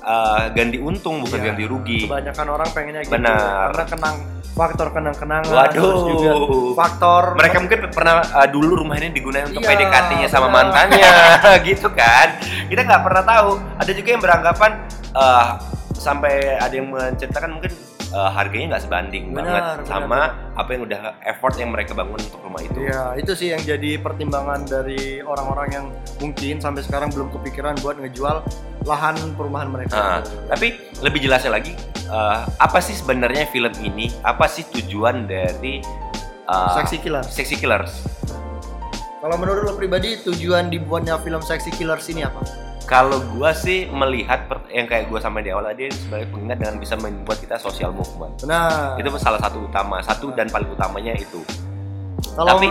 uh, 0.00 0.48
ganti 0.50 0.78
untung 0.78 1.20
bukan 1.20 1.38
Iya, 1.38 1.46
ganti 1.52 1.64
rugi 1.64 2.00
kebanyakan 2.06 2.46
orang 2.48 2.68
pengennya 2.70 3.02
gitu 3.02 3.14
Benar. 3.14 3.74
karena 3.74 3.84
kenang 3.86 4.16
faktor 4.58 4.90
kenang-kenangan 4.90 5.54
Waduh. 5.54 5.70
terus 5.70 6.02
juga 6.10 6.30
faktor 6.74 7.22
mereka 7.38 7.56
mungkin 7.62 7.78
pernah 7.94 8.14
uh, 8.26 8.48
dulu 8.50 8.82
rumah 8.82 8.98
ini 8.98 9.14
digunakan 9.14 9.46
untuk 9.46 9.62
Iya, 9.62 9.70
PDKT-nya 9.70 10.26
sama 10.26 10.50
benar. 10.50 10.74
mantannya 10.74 11.10
gitu 11.70 11.88
kan 11.94 12.42
kita 12.66 12.82
nggak 12.82 13.02
pernah 13.06 13.22
tahu 13.22 13.48
ada 13.78 13.92
juga 13.94 14.08
yang 14.10 14.22
beranggapan 14.22 14.70
uh, 15.14 15.46
sampai 15.94 16.58
ada 16.58 16.74
yang 16.74 16.90
menceritakan 16.90 17.50
mungkin 17.54 17.70
uh, 18.12 18.30
harganya 18.32 18.76
nggak 18.76 18.84
sebanding 18.84 19.24
Benar, 19.32 19.44
banget 19.44 19.62
benar, 19.62 19.86
sama 19.86 20.20
apa 20.56 20.70
yang 20.74 20.82
udah 20.88 21.00
effort 21.24 21.54
yang 21.56 21.70
mereka 21.72 21.92
bangun 21.92 22.18
untuk 22.18 22.40
rumah 22.42 22.60
itu 22.62 22.78
Iya, 22.84 23.04
itu 23.20 23.32
sih 23.36 23.48
yang 23.52 23.62
jadi 23.62 24.00
pertimbangan 24.00 24.64
dari 24.68 25.20
orang-orang 25.22 25.68
yang 25.72 25.86
mungkin 26.20 26.60
sampai 26.60 26.82
sekarang 26.84 27.12
belum 27.12 27.28
kepikiran 27.34 27.78
buat 27.80 28.00
ngejual 28.00 28.36
lahan 28.86 29.16
perumahan 29.36 29.68
mereka. 29.68 29.94
Nah, 29.94 30.18
tapi 30.48 30.80
lebih 31.04 31.20
jelasnya 31.20 31.52
lagi, 31.52 31.76
uh, 32.08 32.48
apa 32.56 32.78
sih 32.80 32.96
sebenarnya 32.96 33.50
film 33.52 33.74
ini? 33.84 34.08
Apa 34.24 34.48
sih 34.48 34.64
tujuan 34.64 35.28
dari 35.28 35.84
uh, 36.48 36.72
Seksi 36.80 36.96
Killer. 37.02 37.24
Sexy 37.26 37.56
Killers? 37.60 38.06
Kalau 39.18 39.34
menurut 39.34 39.66
lo 39.66 39.74
pribadi 39.74 40.14
tujuan 40.22 40.70
dibuatnya 40.70 41.18
film 41.20 41.42
Seksi 41.42 41.74
Killers 41.74 42.06
ini 42.08 42.24
apa? 42.24 42.67
Kalau 42.88 43.20
gua 43.36 43.52
sih 43.52 43.84
melihat 43.92 44.48
per- 44.48 44.64
yang 44.72 44.88
kayak 44.88 45.12
gua 45.12 45.20
sama 45.20 45.44
di 45.44 45.52
awal 45.52 45.68
tadi 45.68 45.92
sebagai 45.92 46.32
pengingat 46.32 46.56
dengan 46.56 46.74
bisa 46.80 46.96
membuat 46.96 47.36
kita 47.36 47.60
social 47.60 47.92
movement. 47.92 48.40
Benar. 48.40 48.96
Itu 48.96 49.12
salah 49.20 49.36
satu 49.36 49.68
utama, 49.68 50.00
satu 50.00 50.32
dan 50.32 50.48
paling 50.48 50.72
utamanya 50.72 51.12
itu. 51.12 51.44
Kalau 52.32 52.56
Tapi 52.56 52.68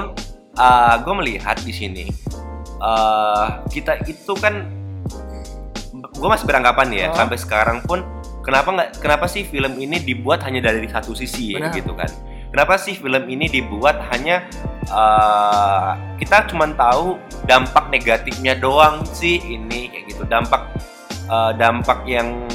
uh, 0.57 0.95
gue 0.99 1.13
melihat 1.23 1.55
di 1.61 1.71
sini 1.71 2.05
uh, 2.81 3.61
kita 3.69 4.01
itu 4.09 4.33
kan 4.35 4.65
gue 5.93 6.29
masih 6.29 6.45
beranggapan 6.49 6.87
ya 6.91 7.05
Oh. 7.13 7.15
sampai 7.15 7.37
sekarang 7.37 7.79
pun 7.85 8.01
kenapa 8.41 8.69
nggak 8.73 8.89
kenapa 8.99 9.25
sih 9.29 9.45
film 9.45 9.77
ini 9.77 10.01
dibuat 10.01 10.41
hanya 10.43 10.67
dari 10.71 10.87
satu 10.89 11.13
sisi 11.13 11.53
Benar. 11.55 11.71
gitu 11.73 11.93
kan 11.93 12.09
kenapa 12.57 12.73
sih 12.73 12.97
film 12.97 13.29
ini 13.29 13.45
dibuat 13.45 14.01
hanya 14.09 14.49
uh, 14.89 15.93
kita 16.17 16.49
cuma 16.49 16.65
tahu 16.73 17.21
dampak 17.45 17.85
negatifnya 17.93 18.57
doang 18.57 19.05
sih 19.07 19.37
ini 19.37 19.93
kayak 19.93 20.03
gitu 20.09 20.25
dampak 20.25 20.65
uh, 21.29 21.53
dampak 21.53 22.01
yang 22.09 22.49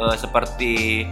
uh, 0.00 0.16
seperti 0.16 1.04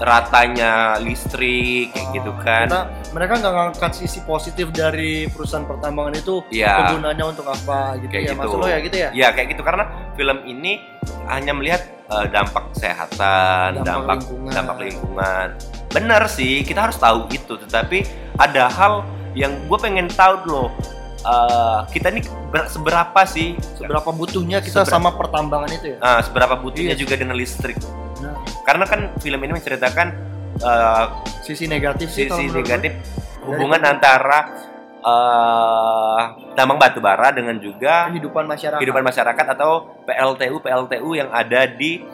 ratanya 0.00 0.96
listrik 0.98 1.92
kayak 1.92 2.08
gitu 2.10 2.32
kan 2.40 2.66
Kita, 2.66 2.82
mereka 3.12 3.32
nggak 3.36 3.52
ngangkat 3.52 3.92
sisi 3.94 4.24
positif 4.24 4.72
dari 4.72 5.28
perusahaan 5.28 5.62
pertambangan 5.62 6.16
itu 6.16 6.40
Iya. 6.50 6.88
kegunaannya 6.88 7.24
untuk 7.28 7.46
apa 7.46 8.00
gitu 8.00 8.10
Kayak 8.10 8.24
ya. 8.24 8.30
gitu. 8.32 8.40
Maksud 8.40 8.58
lo 8.58 8.66
ya 8.66 8.78
gitu 8.80 8.96
ya? 8.96 9.08
Ya 9.12 9.28
kayak 9.30 9.48
gitu 9.52 9.62
karena 9.62 9.84
film 10.16 10.38
ini 10.48 10.80
hanya 11.28 11.52
melihat 11.52 11.84
eh, 12.10 12.26
dampak 12.32 12.74
kesehatan, 12.74 13.76
Dampak 13.76 13.86
dampak 13.86 14.16
lingkungan. 14.18 14.52
dampak 14.56 14.76
lingkungan. 14.82 15.46
Benar 15.94 16.26
sih, 16.26 16.60
kita 16.60 16.84
harus 16.84 16.98
tahu 16.98 17.30
itu. 17.30 17.54
Tetapi 17.56 17.98
ada 18.34 18.66
hal 18.68 19.06
yang 19.32 19.54
gue 19.64 19.78
pengen 19.78 20.10
tahu 20.10 20.36
loh. 20.44 20.68
eh, 21.24 21.80
kita 21.88 22.12
ini 22.12 22.20
ber- 22.50 22.68
seberapa 22.68 23.16
sih? 23.24 23.56
Seberapa 23.74 24.12
butuhnya 24.12 24.60
kita 24.60 24.84
Seberapa- 24.84 24.92
sama 24.92 25.16
pertambangan 25.16 25.72
itu 25.72 25.86
ya? 25.90 25.98
Ah, 25.98 26.20
seberapa 26.20 26.52
butuhnya 26.54 26.92
Iya. 26.92 27.00
juga 27.00 27.16
dengan 27.16 27.32
listrik? 27.34 27.80
Nah, 28.20 28.36
Karena 28.60 28.84
kan 28.84 29.08
film 29.18 29.40
ini 29.40 29.54
menceritakan 29.54 30.06
eh, 30.54 31.04
sisi 31.40 31.64
negatif 31.64 32.08
sih 32.08 32.28
sisi 32.28 32.52
negatif 32.52 32.92
hubungan 33.40 33.80
antara 33.82 34.52
eh, 35.00 36.20
tambang 36.52 36.76
batu 36.76 36.98
bara 36.98 37.28
dengan 37.30 37.56
juga 37.56 38.08
kehidupan 38.08 38.44
masyarakat. 38.44 38.78
kehidupan 38.78 39.02
masyarakat 39.02 39.46
atau 39.50 39.70
PLTU 40.04 40.56
PLTU 40.60 41.10
yang 41.14 41.28
ada 41.30 41.64
di 41.66 42.04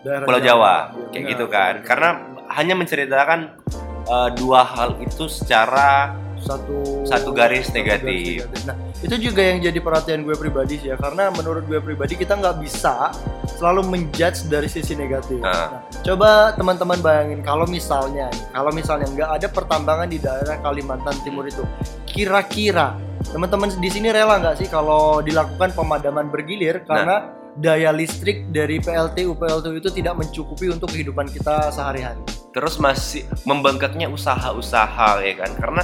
Daerah 0.00 0.22
Pulau 0.22 0.36
Jawa, 0.38 0.74
Iya, 0.84 1.00
kayak 1.08 1.16
benar. 1.16 1.30
gitu 1.30 1.46
kan. 1.48 1.74
Karena 1.82 2.08
hanya 2.54 2.78
menceritakan 2.78 3.58
uh, 4.06 4.30
dua 4.34 4.62
hal 4.62 4.96
itu 5.02 5.26
secara 5.26 6.14
satu 6.44 7.08
Satu 7.08 7.32
garis 7.32 7.72
satu 7.72 7.80
negatif. 7.80 8.44
Nah, 8.68 8.76
itu 9.00 9.16
juga 9.16 9.40
yang 9.40 9.64
jadi 9.64 9.80
perhatian 9.80 10.28
gue 10.28 10.36
pribadi 10.36 10.76
sih 10.76 10.92
ya, 10.92 10.96
karena 11.00 11.32
menurut 11.32 11.64
gue 11.64 11.80
pribadi 11.80 12.20
kita 12.20 12.36
nggak 12.36 12.60
bisa 12.60 13.16
selalu 13.56 13.88
menjudge 13.88 14.52
dari 14.52 14.68
sisi 14.68 14.92
negatif. 14.92 15.40
Nah. 15.40 15.80
Nah, 15.80 15.80
coba 16.04 16.52
teman-teman 16.52 17.00
bayangin 17.00 17.40
kalau 17.40 17.64
misalnya, 17.64 18.28
kalau 18.52 18.68
misalnya 18.76 19.08
nggak 19.08 19.30
ada 19.40 19.48
pertambangan 19.48 20.08
di 20.08 20.20
daerah 20.20 20.60
Kalimantan 20.60 21.16
Timur 21.24 21.48
itu, 21.48 21.64
kira-kira 22.04 23.00
teman-teman 23.32 23.72
di 23.80 23.88
sini 23.88 24.12
rela 24.12 24.36
nggak 24.36 24.60
sih 24.60 24.68
kalau 24.68 25.24
dilakukan 25.24 25.72
pemadaman 25.72 26.28
bergilir 26.28 26.84
karena 26.84 27.32
daya 27.54 27.94
listrik 27.94 28.50
dari 28.50 28.82
PLTU 28.82 29.38
PLTU 29.38 29.78
itu 29.78 29.90
tidak 29.94 30.18
mencukupi 30.18 30.70
untuk 30.70 30.90
kehidupan 30.90 31.30
kita 31.30 31.70
sehari-hari. 31.70 32.18
terus 32.54 32.78
masih 32.78 33.26
membengkaknya 33.42 34.06
usaha-usaha 34.06 35.18
ya 35.26 35.34
kan. 35.34 35.50
Karena 35.58 35.82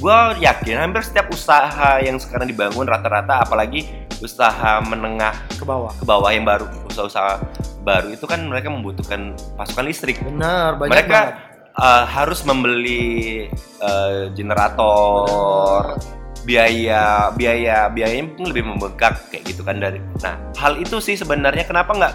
gue 0.00 0.18
yakin 0.40 0.76
hampir 0.80 1.04
setiap 1.04 1.28
usaha 1.28 2.00
yang 2.00 2.16
sekarang 2.16 2.48
dibangun 2.48 2.88
rata-rata 2.88 3.44
apalagi 3.44 3.84
usaha 4.24 4.80
menengah 4.80 5.36
Ke 5.60 5.64
bawah. 5.68 5.92
ke 5.92 6.04
bawah 6.08 6.32
yang 6.32 6.48
baru 6.48 6.64
usaha-usaha 6.88 7.44
baru 7.84 8.12
itu 8.16 8.24
kan 8.24 8.40
mereka 8.48 8.72
membutuhkan 8.72 9.36
pasokan 9.60 9.88
listrik. 9.88 10.20
Benar, 10.24 10.76
banyak 10.80 10.92
mereka 10.92 11.20
banget. 11.20 11.80
uh, 11.80 12.04
harus 12.08 12.40
membeli 12.44 13.48
uh, 13.80 14.28
generator 14.32 15.96
biaya 16.40 17.28
biaya 17.36 17.92
biayanya 17.92 18.32
mungkin 18.32 18.46
lebih 18.48 18.64
membengkak 18.64 19.28
kayak 19.28 19.44
gitu 19.44 19.60
kan 19.60 19.76
dari 19.76 20.00
nah 20.24 20.40
hal 20.56 20.80
itu 20.80 20.96
sih 20.98 21.12
sebenarnya 21.14 21.68
kenapa 21.68 21.92
nggak 21.92 22.14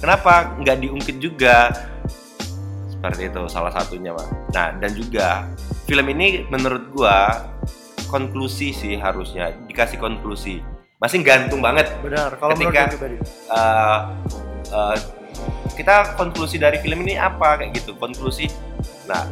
kenapa 0.00 0.56
nggak 0.60 0.76
diungkit 0.80 1.16
juga? 1.20 1.72
Seperti 2.88 3.28
itu 3.28 3.42
salah 3.52 3.70
satunya 3.70 4.16
pak. 4.16 4.26
Nah 4.56 4.66
dan 4.80 4.90
juga 4.96 5.44
film 5.84 6.06
ini 6.16 6.48
menurut 6.48 6.88
gua 6.96 7.44
konklusi 8.08 8.72
sih 8.72 8.96
harusnya 8.96 9.52
dikasih 9.68 10.00
konklusi. 10.00 10.64
Masih 10.96 11.20
gantung 11.20 11.60
banget 11.60 11.92
Benar, 12.00 12.40
kalau 12.40 12.56
Ketika- 12.56 12.88
uh, 13.52 14.16
uh, 14.72 14.96
kita 15.76 16.16
konklusi 16.16 16.56
dari 16.56 16.80
film 16.80 17.04
ini 17.04 17.20
apa 17.20 17.60
kayak 17.60 17.76
gitu 17.76 17.92
konklusi. 18.00 18.48
Nah 19.04 19.28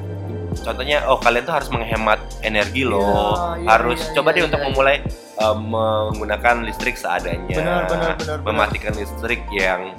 contohnya 0.61 1.03
oh 1.07 1.19
kalian 1.19 1.43
tuh 1.43 1.55
harus 1.55 1.69
menghemat 1.69 2.21
energi 2.41 2.83
loh 2.85 3.57
Iya, 3.57 3.65
iya, 3.65 3.69
harus 3.69 4.01
iya, 4.01 4.13
coba 4.15 4.29
iya, 4.31 4.35
deh 4.35 4.41
iya, 4.41 4.47
untuk 4.47 4.61
iya. 4.61 4.67
memulai 4.69 4.97
uh, 5.37 5.57
menggunakan 5.57 6.57
listrik 6.63 6.95
seadanya 6.95 7.57
Benar, 7.57 7.83
benar, 7.87 8.15
benar, 8.15 8.37
benar. 8.39 8.39
mematikan 8.45 8.93
listrik 8.95 9.41
yang 9.51 9.91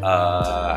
uh, 0.00 0.76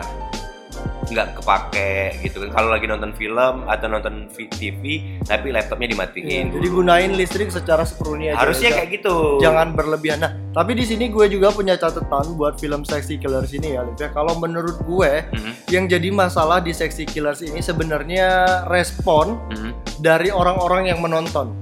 nggak 1.09 1.41
kepake 1.41 1.93
gitu 2.21 2.45
kan 2.45 2.49
kalau 2.53 2.69
lagi 2.69 2.85
nonton 2.85 3.09
film 3.17 3.65
atau 3.65 3.89
nonton 3.89 4.29
TV 4.29 5.01
tapi 5.25 5.49
laptopnya 5.49 5.89
Iya, 5.89 5.93
dimatiin 5.97 6.45
jadi 6.53 6.67
gunain 6.69 7.11
listrik 7.17 7.49
secara 7.49 7.81
seperlunya 7.81 8.37
aja. 8.37 8.45
harusnya 8.45 8.69
Jangan- 8.69 8.77
kayak 8.77 8.89
gitu 9.01 9.15
jangan 9.41 9.67
berlebihan. 9.73 10.17
Nah, 10.21 10.31
tapi 10.59 10.75
di 10.75 10.83
sini 10.83 11.07
gue 11.07 11.31
juga 11.31 11.55
punya 11.55 11.79
catatan 11.79 12.35
buat 12.35 12.59
film 12.59 12.83
Sexy 12.83 13.15
Killers 13.15 13.55
ini 13.55 13.79
ya, 13.79 13.87
ya. 13.95 14.11
Kalau 14.11 14.35
menurut 14.35 14.83
gue, 14.83 15.23
Mhm, 15.31 15.51
yang 15.71 15.87
jadi 15.87 16.11
masalah 16.11 16.59
di 16.59 16.75
Sexy 16.75 17.07
Killers 17.07 17.39
ini 17.39 17.63
sebenarnya 17.63 18.67
respon 18.67 19.39
mhm. 19.55 20.03
dari 20.03 20.27
orang-orang 20.35 20.91
yang 20.91 20.99
menonton. 20.99 21.55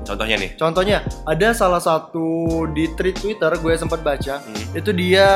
contohnya 0.00 0.40
nih 0.40 0.56
Contohnya, 0.56 1.04
ada 1.28 1.52
salah 1.52 1.82
satu 1.82 2.64
di 2.72 2.88
tweet 2.96 3.12
Twitter 3.18 3.52
gue 3.60 3.74
sempat 3.76 4.00
baca, 4.00 4.40
Mhm. 4.40 4.78
itu 4.78 4.90
dia 4.94 5.26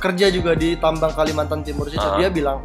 kerja 0.00 0.30
juga 0.30 0.54
di 0.54 0.78
tambang 0.78 1.12
Kalimantan 1.12 1.60
Timur 1.60 1.90
situ. 1.90 2.00
Ah. 2.00 2.16
Dia 2.22 2.30
bilang 2.30 2.62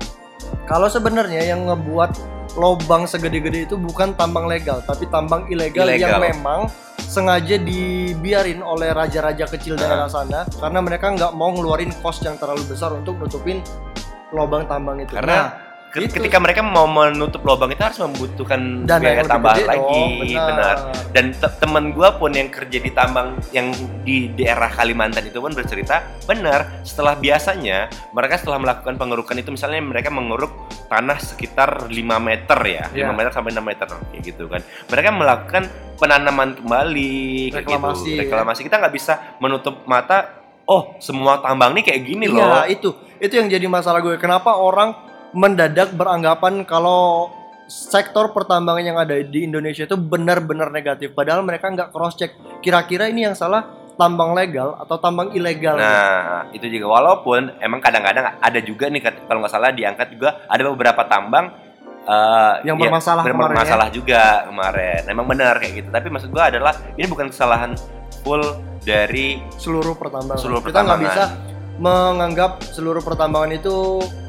kalau 0.69 0.87
sebenarnya 0.87 1.43
yang 1.43 1.65
ngebuat 1.67 2.37
lobang 2.57 3.05
segede-gede 3.05 3.59
itu 3.63 3.75
bukan 3.77 4.11
tambang 4.11 4.45
legal, 4.45 4.81
tapi 4.81 5.05
tambang 5.07 5.45
ilegal, 5.47 5.85
Ilegal. 5.85 6.17
yang 6.17 6.21
memang 6.33 6.61
sengaja 6.99 7.55
dibiarin 7.55 8.59
oleh 8.59 8.91
raja-raja 8.91 9.45
kecil 9.47 9.77
Ah. 9.77 9.79
daerah 9.79 10.09
sana 10.09 10.43
karena 10.51 10.79
mereka 10.81 11.07
nggak 11.07 11.31
mau 11.31 11.53
ngeluarin 11.53 11.93
cost 12.01 12.25
yang 12.25 12.35
terlalu 12.35 12.65
besar 12.65 12.91
untuk 12.91 13.15
nutupin 13.15 13.61
lobang 14.29 14.65
tambang 14.65 14.99
itu. 14.99 15.13
Karena- 15.13 15.37
Nah, 15.37 15.47
Ke- 15.97 16.05
Itu. 16.05 16.13
Ketika 16.15 16.37
mereka 16.37 16.61
mau 16.61 16.85
menutup 16.85 17.41
lubang 17.41 17.67
itu 17.67 17.81
harus 17.81 17.97
membutuhkan 17.97 18.85
Dana 18.85 19.01
biaya 19.01 19.25
tambahan 19.25 19.65
lagi, 19.65 19.81
dong, 19.81 20.11
benar. 20.21 20.45
benar. 20.45 20.75
Dan 21.09 21.25
te- 21.31 21.55
temen 21.57 21.89
gue 21.89 22.09
pun 22.13 22.29
yang 22.29 22.47
kerja 22.47 22.77
di 22.77 22.91
tambang 22.91 23.27
yang 23.49 23.73
di 24.03 24.29
daerah 24.31 24.69
Kalimantan 24.69 25.25
itu 25.25 25.37
pun 25.37 25.49
bercerita, 25.51 25.99
benar. 26.23 26.83
Setelah 26.83 27.17
biasanya 27.17 27.89
mereka 28.13 28.37
setelah 28.37 28.61
melakukan 28.61 28.93
pengerukan 28.95 29.33
itu, 29.33 29.49
misalnya 29.49 29.81
mereka 29.81 30.07
mengeruk 30.07 30.53
tanah 30.85 31.17
sekitar 31.17 31.89
5 31.89 31.97
meter 32.19 32.59
ya, 32.61 32.83
5 32.87 33.01
Ya. 33.01 33.09
meter 33.09 33.31
sampai 33.31 33.51
6 33.51 33.65
meter 33.65 33.87
kayak 33.89 34.21
gitu 34.21 34.43
kan. 34.45 34.61
Mereka 34.87 35.09
melakukan 35.09 35.63
penanaman 35.97 36.53
kembali, 36.55 37.17
kayak 37.49 37.65
Reklamasi, 37.65 38.05
gitu. 38.05 38.13
ya. 38.13 38.21
Reklamasi 38.23 38.59
kita 38.61 38.75
nggak 38.77 38.93
bisa 38.93 39.13
menutup 39.37 39.81
mata. 39.83 40.45
Oh, 40.63 40.99
semua 40.99 41.39
tambang 41.39 41.71
nih 41.71 41.81
kayak 41.81 42.01
gini 42.03 42.27
loh. 42.27 42.43
Iya, 42.43 42.67
itu. 42.69 42.91
Itu 43.17 43.33
yang 43.33 43.47
jadi 43.47 43.65
masalah 43.65 43.97
gue. 43.97 44.19
Kenapa 44.19 44.51
orang 44.53 45.06
mendadak 45.31 45.91
beranggapan 45.91 46.63
kalau 46.63 47.31
sektor 47.67 48.31
pertambangan 48.31 48.84
yang 48.84 48.98
ada 48.98 49.19
di 49.19 49.43
Indonesia 49.43 49.84
itu 49.84 50.00
benar-benar 50.00 50.72
negatif 50.72 51.12
padahal 51.12 51.43
mereka 51.43 51.67
nggak 51.67 51.91
cross 51.91 52.15
check 52.15 52.31
kira-kira 52.63 53.12
ini 53.12 53.27
yang 53.27 53.36
salah 53.36 53.67
tambang 53.98 54.31
legal 54.31 54.77
atau 54.77 54.96
tambang 54.96 55.34
ilegal 55.34 55.75
Nah, 55.75 56.48
itu 56.53 56.63
juga 56.69 56.86
walaupun 56.88 57.60
emang 57.60 57.81
kadang-kadang 57.81 58.39
ada 58.39 58.60
juga 58.62 58.88
nih 58.88 59.01
kalau 59.03 59.43
nggak 59.43 59.51
salah 59.51 59.74
diangkat 59.74 60.07
juga 60.15 60.48
ada 60.48 60.63
beberapa 60.63 61.01
tambang 61.10 61.51
eh, 62.07 62.53
Yang 62.63 62.88
bermasalah 62.88 63.24
kemarin 63.25 63.36
ya. 63.36 63.51
bermasalah 63.51 63.88
juga 63.91 64.22
kemarin. 64.48 65.01
Emang 65.12 65.25
benar 65.27 65.60
kayak 65.60 65.74
gitu. 65.81 65.89
Tapi 65.91 66.07
maksud 66.07 66.29
gua 66.31 66.48
adalah 66.48 66.72
ini 66.96 67.03
bukan 67.03 67.27
kesalahan 67.27 67.74
full 68.24 68.46
dari 68.79 69.43
seluruh 69.60 69.98
pertambangan 70.00 70.39
Seluruh 70.39 70.63
kita 70.63 70.88
nggak 70.88 71.00
pertambangan. 71.03 71.36
bisa 71.36 71.75
menganggap 71.77 72.51
seluruh 72.63 73.03
pertambangan 73.03 73.51
itu 73.51 73.75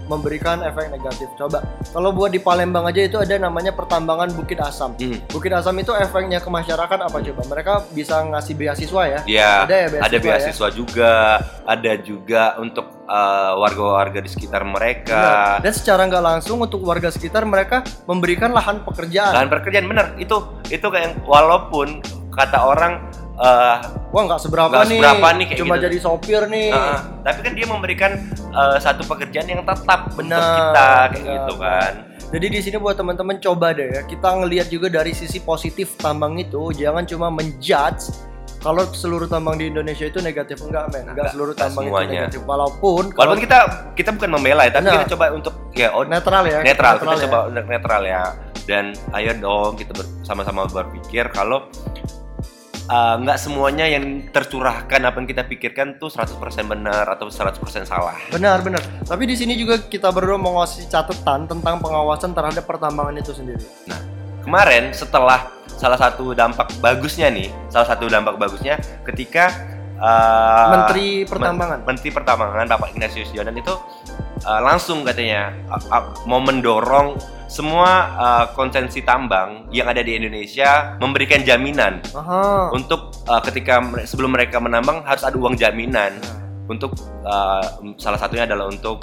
memberikan 0.09 0.65
efek 0.65 0.91
negatif 0.91 1.29
coba 1.37 1.63
kalau 1.93 2.11
buat 2.11 2.33
di 2.33 2.41
Palembang 2.41 2.89
aja 2.89 3.05
itu 3.05 3.21
ada 3.21 3.37
namanya 3.37 3.71
pertambangan 3.77 4.33
Bukit 4.35 4.59
Asam 4.59 4.97
hmm, 4.97 5.31
Bukit 5.31 5.53
Asam 5.53 5.77
itu 5.79 5.93
efeknya 5.95 6.41
ke 6.41 6.49
masyarakat 6.49 6.99
apa 6.99 7.17
coba 7.21 7.43
mereka 7.47 7.85
bisa 7.93 8.25
ngasih 8.25 8.55
beasiswa 8.57 9.03
ya 9.07 9.21
ya, 9.29 9.51
Ada 9.69 9.77
ya 9.77 9.89
beasiswa 9.89 10.07
ada 10.09 10.17
ya? 10.17 10.23
beasiswa 10.25 10.69
juga, 10.73 11.13
ada 11.69 11.93
juga 12.01 12.43
untuk 12.57 12.87
eh, 13.05 13.53
warga-warga 13.61 14.19
di 14.25 14.31
sekitar 14.31 14.63
mereka. 14.65 15.21
Benar. 15.21 15.65
Dan 15.65 15.73
secara 15.77 16.01
nggak 16.09 16.25
langsung 16.25 16.59
untuk 16.65 16.81
warga 16.83 17.13
sekitar 17.13 17.45
mereka 17.45 17.85
memberikan 18.09 18.51
lahan 18.57 18.83
pekerjaan. 18.83 19.37
Lahan 19.37 19.51
pekerjaan 19.53 19.87
bener 19.87 20.07
itu 20.17 20.37
itu 20.73 20.87
kayak 20.89 21.21
walaupun 21.29 22.01
kata 22.33 22.59
orang 22.63 23.03
eh, 23.39 23.77
Wah 24.09 24.23
nggak 24.25 24.41
seberapa 24.41 24.73
Nggak 24.73 24.85
nih. 24.85 24.99
seberapa 24.99 25.27
nih 25.31 25.45
kayak 25.47 25.61
Cuma 25.61 25.75
gitu. 25.77 25.85
jadi 25.85 25.97
sopir 26.01 26.43
nih. 26.49 26.69
Heeh, 26.73 26.99
tapi 27.23 27.39
kan 27.43 27.53
dia 27.53 27.67
memberikan 27.67 28.11
eh, 28.51 28.77
satu 28.79 29.03
pekerjaan 29.05 29.47
yang 29.47 29.63
tetap 29.63 30.11
Benar, 30.13 30.41
kita 30.41 30.87
kayak 31.13 31.13
benar. 31.13 31.29
gitu 31.29 31.55
kan. 31.57 31.93
Jadi 32.29 32.47
di 32.47 32.61
sini 32.61 32.77
buat 32.77 32.93
teman-teman 32.93 33.37
coba 33.39 33.73
deh 33.73 33.89
ya 33.89 34.03
kita 34.05 34.29
ngelihat 34.37 34.69
juga 34.69 34.93
dari 34.93 35.17
sisi 35.17 35.41
positif 35.41 35.97
tambang 35.97 36.37
itu 36.37 36.77
jangan 36.77 37.05
cuma 37.05 37.33
menjudge 37.33 38.13
kalau 38.59 38.85
seluruh 38.85 39.25
tambang 39.25 39.55
di 39.55 39.71
Indonesia 39.71 40.05
itu 40.05 40.19
negatif 40.19 40.61
enggak 40.61 40.91
men 40.91 41.07
enggak 41.07 41.15
Enggak, 41.15 41.29
seluruh 41.33 41.55
tambang 41.55 41.89
itu 41.89 42.05
negatif 42.05 42.41
walaupun 42.43 43.15
Walaupun 43.17 43.41
kita 43.41 43.59
kita 43.95 44.11
bukan 44.13 44.31
membela 44.35 44.67
ya, 44.67 44.73
tapi 44.73 44.85
Benar. 44.85 44.95
kita 44.99 45.07
coba 45.15 45.25
untuk 45.33 45.55
ya 45.73 45.89
oh, 45.89 46.05
netral 46.05 46.45
ya 46.45 46.59
netral, 46.61 46.95
kita 46.99 47.15
ya. 47.17 47.21
coba 47.25 47.39
untuk 47.49 47.65
netral 47.65 48.03
ya. 48.05 48.23
Dan 48.69 48.85
ayo 49.17 49.33
dong 49.33 49.73
kita 49.79 49.93
ber- 49.97 50.13
sama-sama 50.21 50.69
berpikir 50.69 51.33
kalau 51.33 51.65
uh, 52.89 53.15
nggak 53.21 53.39
semuanya 53.39 53.87
yang 53.87 54.27
tercurahkan 54.33 55.01
apa 55.05 55.17
yang 55.21 55.29
kita 55.29 55.45
pikirkan 55.45 56.01
tuh 56.01 56.09
100% 56.11 56.35
benar 56.67 57.05
atau 57.07 57.29
100% 57.29 57.61
salah. 57.85 58.17
benar 58.33 58.65
benar. 58.65 58.83
Tapi 59.05 59.29
di 59.29 59.37
sini 59.37 59.55
juga 59.55 59.79
kita 59.79 60.09
berdua 60.11 60.41
mau 60.41 60.59
ngasih 60.61 60.89
catatan 60.89 61.47
tentang 61.47 61.79
pengawasan 61.79 62.33
terhadap 62.33 62.65
pertambangan 62.65 63.15
itu 63.21 63.33
sendiri. 63.37 63.63
Kemarin 64.43 64.97
setelah 64.97 65.53
salah 65.77 66.01
satu 66.01 66.33
dampak 66.33 66.73
bagusnya 66.81 67.29
nih, 67.29 67.53
salah 67.69 67.95
satu 67.95 68.09
dampak 68.09 68.41
bagusnya 68.41 68.81
ketika 69.05 69.53
uh, 70.01 70.73
Menteri 70.73 71.29
Pertambangan. 71.29 71.79
Menteri 71.85 72.11
Pertambangan 72.11 72.67
Bapak 72.67 72.89
Ignatius 72.97 73.31
Jonan 73.35 73.55
itu 73.55 73.75
uh, 74.49 74.61
langsung 74.65 75.05
katanya 75.05 75.53
uh, 75.69 75.79
uh, 75.93 76.05
mau 76.25 76.41
mendorong 76.41 77.38
semua 77.49 77.89
uh, 78.15 78.45
konsensi 78.53 79.01
tambang 79.01 79.67
yang 79.71 79.89
ada 79.89 79.99
di 79.99 80.15
Indonesia 80.15 80.95
memberikan 80.99 81.41
jaminan 81.41 82.05
Aha. 82.13 82.69
untuk 82.71 83.17
uh, 83.25 83.41
ketika 83.41 83.81
sebelum 84.05 84.31
mereka 84.31 84.57
menambang 84.57 85.01
harus 85.03 85.25
ada 85.25 85.33
uang 85.33 85.57
jaminan 85.57 86.21
untuk 86.65 86.93
uh, 87.25 87.65
salah 87.97 88.17
satunya 88.17 88.45
adalah 88.45 88.69
untuk 88.69 89.01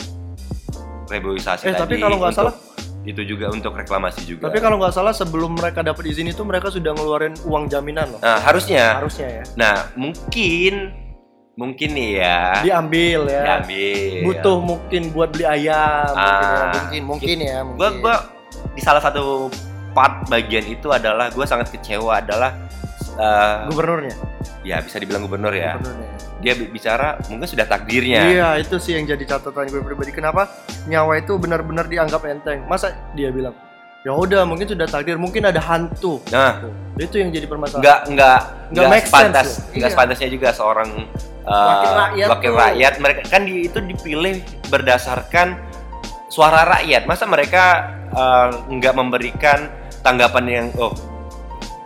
reboisasi 1.06 1.66
Eh, 1.66 1.74
tapi 1.74 1.98
tadi, 1.98 2.02
kalau 2.02 2.18
nggak 2.18 2.34
salah- 2.34 2.58
itu 3.04 3.22
juga 3.24 3.50
untuk 3.50 3.70
reklamasi 3.72 4.26
juga. 4.26 4.46
tapi 4.46 4.58
kalau 4.58 4.78
nggak 4.78 4.90
salah 4.92 5.14
sebelum 5.14 5.54
mereka 5.54 5.82
dapat 5.82 6.06
izin 6.06 6.26
itu 6.28 6.42
mereka 6.42 6.70
sudah 6.70 6.90
ngeluarin 6.92 7.38
uang 7.44 7.66
jaminan 7.66 8.10
loh 8.10 8.20
nah 8.20 8.42
harusnya, 8.42 8.98
harusnya 8.98 9.28
ya 9.32 9.44
nah 9.54 9.76
mungkin 9.94 10.90
mungkin 11.54 11.90
nih 11.94 12.12
ya 12.18 12.42
diambil 12.66 13.20
ya 13.26 13.42
diambil. 13.48 14.22
butuh 14.26 14.58
mungkin 14.60 15.02
buat 15.14 15.30
beli 15.32 15.46
ayam 15.46 16.10
mungkin 16.10 16.18
ya 16.18 16.58
Ah. 16.58 16.74
mungkin 16.76 17.02
mungkin 17.06 17.38
ya 17.40 17.58
mungkin. 17.62 17.78
gua 17.78 17.90
gua 18.02 18.16
di 18.76 18.82
salah 18.84 19.00
satu 19.00 19.48
part 19.96 20.28
bagian 20.28 20.68
itu 20.68 20.92
adalah 20.92 21.32
gua 21.32 21.48
sangat 21.48 21.72
kecewa 21.72 22.20
adalah 22.20 22.52
uh, 23.16 23.66
gubernurnya? 23.72 24.16
Ya 24.68 24.84
bisa 24.84 25.00
dibilang 25.00 25.24
gubernur 25.24 25.56
ya. 25.56 25.80
Gubernurnya 25.80 26.14
dia 26.36 26.54
bi- 26.54 26.68
bicara 26.68 27.18
mungkin 27.32 27.48
sudah 27.48 27.66
takdirnya. 27.66 28.22
Iya 28.28 28.50
itu 28.60 28.76
sih 28.78 28.94
yang 29.00 29.08
jadi 29.08 29.24
catatan 29.24 29.72
gue 29.72 29.82
pribadi. 29.82 30.12
Kenapa 30.12 30.52
nyawa 30.86 31.18
itu 31.18 31.34
benar-benar 31.40 31.88
dianggap 31.88 32.22
enteng? 32.28 32.68
Masa 32.68 32.94
dia 33.16 33.32
bilang 33.32 33.56
ya 34.06 34.14
udah 34.14 34.46
mungkin 34.46 34.70
sudah 34.70 34.86
takdir 34.86 35.18
mungkin 35.18 35.48
ada 35.50 35.58
hantu. 35.58 36.22
Nah. 36.30 36.62
Itu 37.00 37.18
yang 37.18 37.34
jadi 37.34 37.50
permasalahan. 37.50 37.82
Nggak 37.82 38.00
nggak 38.14 38.40
Nggak 38.76 39.04
sepantas 39.08 39.48
nggak 39.74 39.90
Iya. 39.90 39.94
sepantasnya 39.96 40.28
juga 40.30 40.48
seorang 40.54 40.90
uh, 41.48 41.68
Wakil 41.72 41.92
rakyat 41.98 42.28
wakil 42.30 42.54
rakyat. 42.54 42.94
Mereka 43.02 43.22
kan 43.32 43.42
di, 43.48 43.54
itu 43.66 43.80
dipilih 43.82 44.36
berdasarkan 44.70 45.48
suara 46.36 46.68
rakyat 46.68 47.08
masa 47.08 47.24
mereka 47.26 47.64
uh, 48.12 48.68
nggak 48.68 48.92
memberikan 48.94 49.72
tanggapan 50.02 50.46
yang 50.46 50.66
oh 50.76 50.92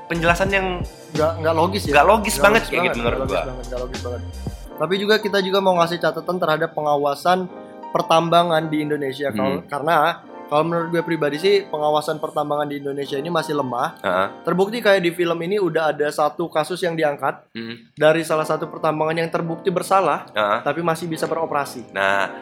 penjelasan 0.06 0.50
yang 0.50 0.68
nggak 1.12 1.32
nggak 1.40 1.56
logis 1.56 1.86
ya 1.86 1.94
nggak 1.94 2.08
logis 2.08 2.36
banget 2.38 2.62
logis 2.62 2.72
kayak 2.72 2.84
gitu 2.88 2.98
menurut 3.00 3.20
gua 3.20 3.26
logis 3.26 3.46
banget, 3.46 3.66
nggak 3.66 3.82
logis 3.82 4.02
banget. 4.02 4.22
Tapi 4.80 4.94
juga 4.96 5.16
kita 5.20 5.38
juga 5.40 5.60
mau 5.60 5.76
ngasih 5.76 6.00
catatan 6.00 6.36
terhadap 6.38 6.72
pengawasan 6.72 7.46
pertambangan 7.90 8.64
di 8.66 8.78
Indonesia 8.80 9.28
Kalau- 9.30 9.60
Hmm. 9.60 9.68
karena 9.68 9.96
kalau 10.48 10.64
menurut 10.66 10.88
gue 10.90 11.04
pribadi 11.04 11.38
sih 11.38 11.62
pengawasan 11.64 12.18
pertambangan 12.18 12.66
di 12.66 12.80
Indonesia 12.80 13.14
ini 13.14 13.30
masih 13.30 13.54
lemah. 13.54 14.02
Heeh. 14.02 14.28
Terbukti 14.42 14.80
kayak 14.80 14.98
di 15.00 15.12
film 15.12 15.38
ini 15.38 15.62
udah 15.62 15.94
ada 15.94 16.10
satu 16.10 16.50
kasus 16.50 16.80
yang 16.80 16.98
diangkat 16.98 17.54
Mm, 17.54 17.94
dari 17.94 18.26
salah 18.26 18.42
satu 18.44 18.66
pertambangan 18.66 19.14
yang 19.16 19.30
terbukti 19.30 19.70
bersalah 19.70 20.26
heeh. 20.28 20.60
tapi 20.64 20.82
masih 20.82 21.06
bisa 21.06 21.28
beroperasi. 21.28 21.94
Nah, 21.94 22.34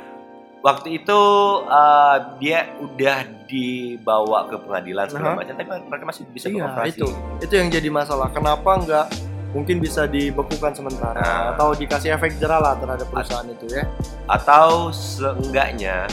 waktu 0.59 0.99
itu 0.99 1.21
uh, 1.63 2.17
dia 2.37 2.67
udah 2.77 3.17
dibawa 3.45 4.45
ke 4.45 4.55
pengadilan 4.57 5.07
segala 5.07 5.33
Aha. 5.33 5.39
macam, 5.39 5.53
tapi 5.55 5.69
mereka 5.87 6.05
masih 6.05 6.23
bisa 6.27 6.47
Iya, 6.47 6.67
beroperasi. 6.67 6.89
itu. 6.93 7.07
Itu 7.39 7.53
yang 7.55 7.67
jadi 7.69 7.89
masalah. 7.89 8.27
Kenapa 8.29 8.71
nggak 8.77 9.07
mungkin 9.47 9.79
bisa 9.79 10.03
dibekukan 10.05 10.75
sementara 10.75 11.17
Nah. 11.17 11.43
atau 11.55 11.71
dikasih 11.71 12.11
efek 12.11 12.35
jerah 12.37 12.59
lah 12.59 12.75
terhadap 12.75 13.07
perusahaan 13.07 13.47
itu 13.47 13.65
ya? 13.71 13.83
Atau 14.25 14.91
seenggaknya 14.91 16.05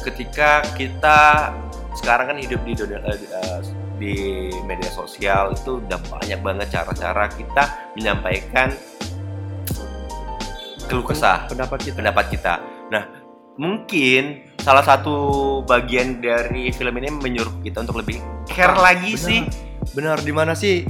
ketika 0.00 0.62
kita 0.72 1.50
sekarang 1.94 2.32
kan 2.32 2.38
hidup 2.38 2.60
di 2.62 2.72
dunia- 2.72 3.02
eh, 3.04 3.60
di 3.98 4.14
media 4.64 4.90
sosial 4.90 5.52
itu 5.52 5.78
udah 5.78 5.98
banyak 6.08 6.40
banget 6.40 6.66
cara-cara 6.72 7.28
kita 7.28 7.64
menyampaikan 7.94 8.72
keluh 10.86 11.04
kesah 11.04 11.46
Pendapat 11.46 11.78
kita. 11.82 11.96
pendapat 11.96 12.24
kita. 12.28 12.54
Nah, 12.90 13.04
mungkin 13.54 14.48
salah 14.58 14.80
satu 14.80 15.14
bagian 15.62 16.18
dari 16.18 16.70
film 16.70 16.94
ini 16.96 17.08
menyuruh 17.10 17.60
kita 17.60 17.82
untuk 17.82 17.98
lebih 17.98 18.18
care 18.46 18.72
Ah, 18.72 18.92
lagi 18.92 19.12
benar. 19.12 19.26
sih. 19.26 19.40
Benar, 19.92 20.16
di 20.22 20.32
mana 20.32 20.54
sih? 20.54 20.86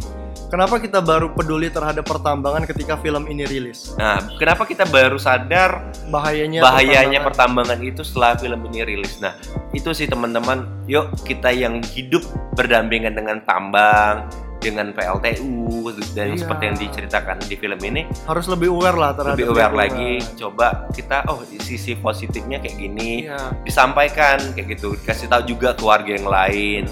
Kenapa 0.47 0.77
kita 0.77 1.01
baru 1.01 1.33
peduli 1.33 1.73
terhadap 1.73 2.05
pertambangan 2.05 2.69
ketika 2.69 3.01
film 3.01 3.25
ini 3.25 3.49
rilis? 3.49 3.97
Nah, 3.97 4.21
kenapa 4.37 4.69
kita 4.69 4.85
baru 4.85 5.17
sadar 5.17 5.89
Bahayanya 6.13 6.61
bahayanya 6.61 7.25
pertambangan. 7.25 7.73
pertambangan 7.73 7.79
itu 7.81 8.03
setelah 8.05 8.37
film 8.37 8.61
ini 8.69 8.85
rilis. 8.85 9.17
Nah, 9.17 9.33
itu 9.73 9.97
sih 9.97 10.05
teman-teman, 10.05 10.69
yuk 10.85 11.09
kita 11.25 11.49
yang 11.49 11.81
hidup 11.89 12.21
berdampingan 12.53 13.17
dengan 13.17 13.41
tambang, 13.43 14.29
dengan 14.63 14.95
PLTU 14.95 15.91
dan 16.15 16.33
Iya. 16.33 16.39
seperti 16.39 16.63
yang 16.65 16.77
diceritakan 16.79 17.37
di 17.43 17.55
film 17.55 17.81
ini 17.83 18.07
harus 18.25 18.47
lebih 18.47 18.71
aware 18.71 18.95
lah 18.95 19.11
terhadap 19.13 19.35
lebih 19.35 19.51
aware 19.51 19.75
lagi. 19.75 20.13
Coba 20.35 20.87
kita 20.91 21.27
oh 21.27 21.43
sisi 21.59 21.93
positifnya 21.95 22.57
kayak 22.57 22.77
gini, 22.79 23.27
Iya. 23.27 23.51
disampaikan 23.63 24.39
kayak 24.55 24.79
gitu, 24.79 24.95
dikasih 24.95 25.27
tahu 25.27 25.43
juga 25.45 25.75
ke 25.75 25.83
warga 25.83 26.13
yang 26.13 26.25
lain. 26.25 26.87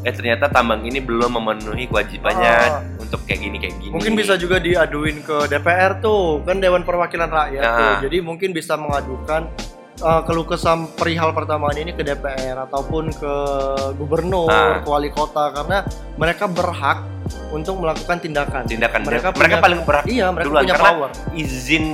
Eh 0.00 0.14
ternyata 0.14 0.46
tambang 0.46 0.80
ini 0.80 1.02
belum 1.02 1.34
memenuhi 1.34 1.90
kewajibannya 1.90 2.56
Ah. 2.70 2.78
untuk 2.96 3.26
kayak 3.26 3.40
gini 3.40 3.56
kayak 3.58 3.74
gini. 3.76 3.90
Mungkin 3.90 4.14
bisa 4.14 4.38
juga 4.38 4.56
diaduin 4.56 5.18
ke 5.20 5.50
DPR 5.50 5.98
tuh, 5.98 6.46
kan 6.46 6.56
Dewan 6.56 6.86
Perwakilan 6.86 7.26
Rakyat 7.26 7.58
Nah. 7.60 7.74
tuh. 7.74 8.06
Jadi 8.06 8.22
mungkin 8.22 8.50
bisa 8.50 8.78
mengadukan 8.78 9.50
uh, 9.98 10.20
keluh 10.22 10.44
kesam 10.44 10.90
perihal 10.90 11.30
pertambahan 11.30 11.78
ini 11.78 11.92
ke 11.92 12.02
DPR 12.02 12.56
ataupun 12.62 13.12
ke 13.12 13.34
gubernur, 13.94 14.48
Ah. 14.48 14.80
ke 14.80 14.88
wali 14.88 15.08
kota 15.08 15.50
karena 15.50 15.84
mereka 16.14 16.44
berhak 16.46 17.04
untuk 17.48 17.76
melakukan 17.76 18.18
tindakan. 18.18 18.64
tindakan 18.64 19.00
Mereka 19.02 19.28
mereka, 19.28 19.28
mereka 19.32 19.40
punya- 19.52 19.62
paling 19.62 19.80
berat 19.82 20.04
Iya, 20.06 20.26
mereka 20.30 20.46
duluan, 20.46 20.62
punya 20.62 20.76
power. 20.76 21.08
izin 21.32 21.84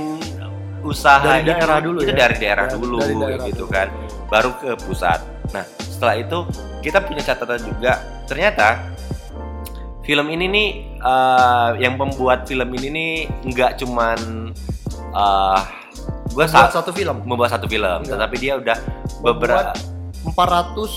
usaha 0.83 1.23
Dari 1.23 1.41
itu- 1.41 1.49
daerah 1.49 1.77
dulu 1.79 1.97
itu 1.97 2.11
ya. 2.11 2.17
dari 2.19 2.35
daerah 2.37 2.65
Dari- 2.65 2.75
dulu 2.75 2.95
dari 2.99 3.15
daerah 3.15 3.45
gitu 3.47 3.63
dulu. 3.63 3.71
kan 3.71 3.87
baru 4.27 4.51
ke 4.59 4.69
pusat 4.83 5.19
nah 5.49 5.63
setelah 5.79 6.15
itu 6.17 6.37
kita 6.81 6.99
punya 6.99 7.23
catatan 7.23 7.63
juga 7.63 7.93
ternyata 8.27 8.91
film 10.03 10.27
ini 10.27 10.45
nih 10.45 10.69
eh, 10.99 11.69
yang 11.79 11.95
pembuat 11.95 12.43
film 12.43 12.67
ini 12.73 12.87
nih 12.89 13.11
nggak 13.45 13.79
cuman 13.79 14.19
eh 15.09 15.59
gue 16.33 16.43
Buat 16.43 16.73
satu 16.73 16.89
film. 16.89 17.21
membuat 17.23 17.49
satu 17.51 17.65
film 17.65 17.85
Enggak. 18.01 18.17
tetapi 18.17 18.35
dia 18.37 18.53
udah 18.57 18.77
beberapa 19.21 19.71
400 20.25 20.89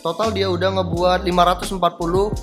total 0.00 0.28
dia 0.30 0.48
udah 0.48 0.68
ngebuat 0.74 1.22
540 1.22 2.34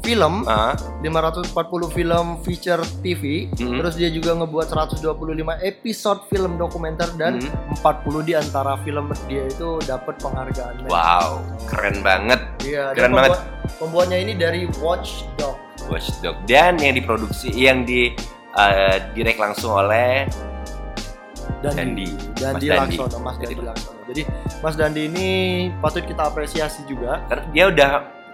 film, 0.00 0.44
Ah, 0.44 0.76
540 1.00 1.48
film 1.88 2.36
feature 2.40 2.84
TV, 3.00 3.48
Mhm. 3.50 3.80
terus 3.80 3.96
dia 3.96 4.08
juga 4.08 4.32
ngebuat 4.34 4.68
125 4.68 5.56
episode 5.58 6.28
film 6.28 6.56
dokumenter 6.56 7.08
dan 7.14 7.40
Mhm. 7.40 7.48
40 7.74 8.20
di 8.20 8.32
antara 8.32 8.76
film 8.78 9.08
dia 9.24 9.44
itu 9.44 9.80
dapat 9.82 10.16
penghargaan. 10.18 10.84
wow 10.86 11.40
keren 11.64 12.00
banget 12.00 12.36
Iya, 12.60 12.92
Keren 12.92 13.12
banget. 13.12 13.32
pembuat- 13.32 13.52
Pembuatnya 13.74 14.18
ini 14.18 14.32
dari 14.34 14.68
Watchdog. 14.76 15.56
Watchdog 15.86 16.36
dan 16.44 16.76
yang 16.76 16.94
diproduksi 16.94 17.48
yang 17.50 17.82
di 17.82 18.12
eh, 18.54 18.96
direct 19.10 19.34
langsung 19.36 19.74
oleh 19.74 20.30
Dandi. 21.66 22.06
Dandi 22.34 22.66
Mas 22.66 22.76
Dandi. 22.76 22.96
Laksono, 22.96 23.16
Mas 23.18 23.36
Dandi 23.36 23.46
Jadi- 23.50 23.64
Laksono. 23.64 23.98
Jadi 24.04 24.22
Mas 24.60 24.74
Dandi 24.74 25.02
ini 25.06 25.28
patut 25.78 26.02
kita 26.02 26.22
apresiasi 26.24 26.84
juga. 26.84 27.24
karena 27.24 27.44
dia 27.48 27.64
udah 27.66 27.90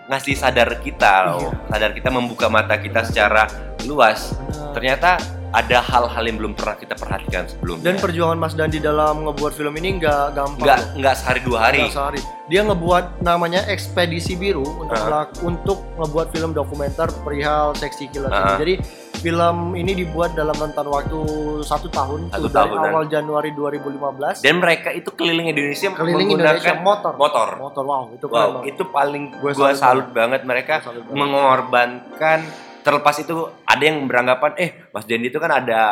ngasih 0.08 0.34
sadar 0.34 0.68
kita 0.76 1.12
loh 1.24 1.54
Iya. 1.54 1.70
sadar 1.70 1.90
kita 1.92 2.08
membuka 2.08 2.46
mata 2.48 2.74
kita 2.76 3.04
secara 3.04 3.46
luas 3.84 4.34
Benar. 4.34 4.74
ternyata 4.74 5.10
ada 5.50 5.78
hal-hal 5.80 6.24
yang 6.24 6.36
belum 6.36 6.52
pernah 6.52 6.74
kita 6.74 6.94
perhatikan 6.94 7.42
sebelumnya 7.44 7.82
Dan 7.84 7.98
perjuangan 7.98 8.34
Mas 8.36 8.54
Dandi 8.54 8.78
dalam 8.78 9.22
ngebuat 9.24 9.50
film 9.52 9.74
ini 9.76 9.98
nggak 9.98 10.24
gampang. 10.32 10.62
nggak 10.62 10.78
nggak 10.96 11.14
sehari 11.16 11.40
dua 11.40 11.58
hari 11.60 11.78
Nggak 11.80 11.94
sehari. 11.94 12.20
Dia 12.48 12.60
ngebuat 12.64 13.04
namanya 13.20 13.60
Ekspedisi 13.64 14.34
Biru 14.34 14.66
untuk 14.80 14.94
Ah. 14.96 15.06
melak- 15.06 15.38
untuk 15.40 15.78
ngebuat 15.96 16.26
film 16.30 16.50
dokumenter 16.52 17.06
perihal 17.22 17.70
seksi 17.72 18.06
killer 18.08 18.28
ini. 18.28 18.42
Ah. 18.44 18.58
Jadi 18.58 18.74
film 19.20 19.56
ini 19.74 19.92
dibuat 19.94 20.32
dalam 20.32 20.52
rentan 20.52 20.82
waktu 20.82 21.20
satu 21.60 21.86
tahun 21.86 22.28
Satu 22.28 22.42
tuh, 22.42 22.50
dari 22.50 22.72
tahunan. 22.72 22.88
awal 22.90 23.04
Januari 23.06 23.50
2015 23.52 24.40
dan 24.40 24.54
mereka 24.56 24.88
itu 24.90 25.10
keliling 25.12 25.46
Indonesia 25.46 25.92
keliling 25.92 26.26
menggunakan 26.26 26.56
Indonesia 26.56 26.74
motor. 26.80 27.12
motor 27.14 27.48
Motor 27.58 27.84
wow 27.84 28.04
itu 28.10 28.26
wow 28.26 28.50
itu 28.62 28.82
paling 28.86 29.24
Gua 29.36 29.52
gua 29.52 29.70
salut 29.70 29.78
salut 29.78 30.06
banget 30.10 30.40
mereka 30.42 30.80
salut 30.80 31.04
banget. 31.04 31.14
mengorbankan 31.14 32.38
terlepas 32.80 33.16
itu 33.18 33.36
ada 33.62 33.82
yang 33.82 34.00
beranggapan 34.02 34.52
eh 34.56 34.70
Mas 34.88 35.04
Dendi 35.04 35.28
itu 35.28 35.36
kan 35.36 35.52
ada 35.54 35.82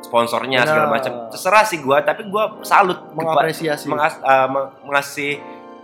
sponsornya 0.00 0.62
segala 0.62 0.86
Benar. 0.86 0.94
macam 0.96 1.12
terserah 1.28 1.64
sih 1.64 1.78
gua 1.78 1.98
tapi 2.00 2.26
gua 2.26 2.62
salut 2.62 3.10
mengapresiasi 3.12 3.86
mengas- 3.86 4.18
uh, 4.20 4.46
meng- 4.46 4.70
mengasih 4.84 5.42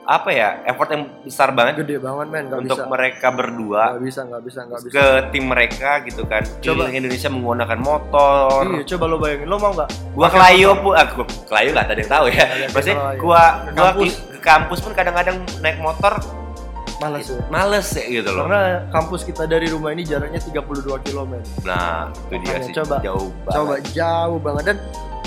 apa 0.08 0.32
ya 0.32 0.64
effort 0.64 0.88
yang 0.88 1.04
besar 1.20 1.52
banget 1.52 1.84
gede 1.84 2.00
banget 2.00 2.26
men. 2.32 2.48
Untuk 2.48 2.80
bisa. 2.80 2.88
mereka 2.88 3.28
berdua. 3.28 3.92
Nggak 3.92 4.04
bisa 4.08 4.20
nggak 4.24 4.42
bisa 4.48 4.60
nggak 4.64 4.80
bisa. 4.88 4.94
ke 4.96 5.06
tim 5.36 5.44
mereka 5.44 5.90
gitu 6.08 6.22
kan. 6.24 6.42
Coba. 6.48 6.88
keliling 6.88 6.96
Indonesia 7.04 7.28
menggunakan 7.28 7.78
motor. 7.78 8.62
Iya 8.72 8.84
coba 8.96 9.04
lo 9.04 9.16
bayangin. 9.20 9.46
Lo 9.52 9.60
mau 9.60 9.76
nggak? 9.76 9.90
Gua 10.16 10.28
motor. 10.32 10.76
pun 10.80 10.92
aku 10.96 11.20
kelayu 11.44 11.68
nggak 11.76 11.86
ada 11.92 12.00
yang 12.00 12.12
tahu 12.16 12.26
ya. 12.32 12.32
Nggak 12.32 12.48
ada 12.48 12.56
yang 12.56 12.72
maksudnya 12.72 12.96
tahu, 12.96 13.12
ya. 13.12 13.20
gua 13.20 13.42
Ke 13.44 13.70
gua 13.76 13.84
kampus. 13.92 14.12
ke, 14.16 14.32
ke 14.32 14.38
kampus 14.40 14.78
pun 14.80 14.92
kadang-kadang 14.96 15.36
naik 15.60 15.78
motor 15.84 16.14
males 16.98 17.26
ya. 17.28 17.40
males 17.52 17.88
ya 17.92 18.04
gitu 18.08 18.30
loh. 18.32 18.44
Karena 18.48 18.62
kampus 18.88 19.20
kita 19.28 19.44
dari 19.44 19.66
rumah 19.68 19.92
ini 19.92 20.02
jaraknya 20.08 20.40
32 20.40 21.04
km 21.04 21.32
nah 21.68 22.08
itu 22.32 22.34
dia 22.48 22.56
sih 22.64 22.72
coba. 22.72 22.96
jauh 23.04 23.28
banget. 23.44 23.54
coba 23.60 23.74
jauh 23.92 24.38
banget. 24.40 24.64
Dan 24.72 24.78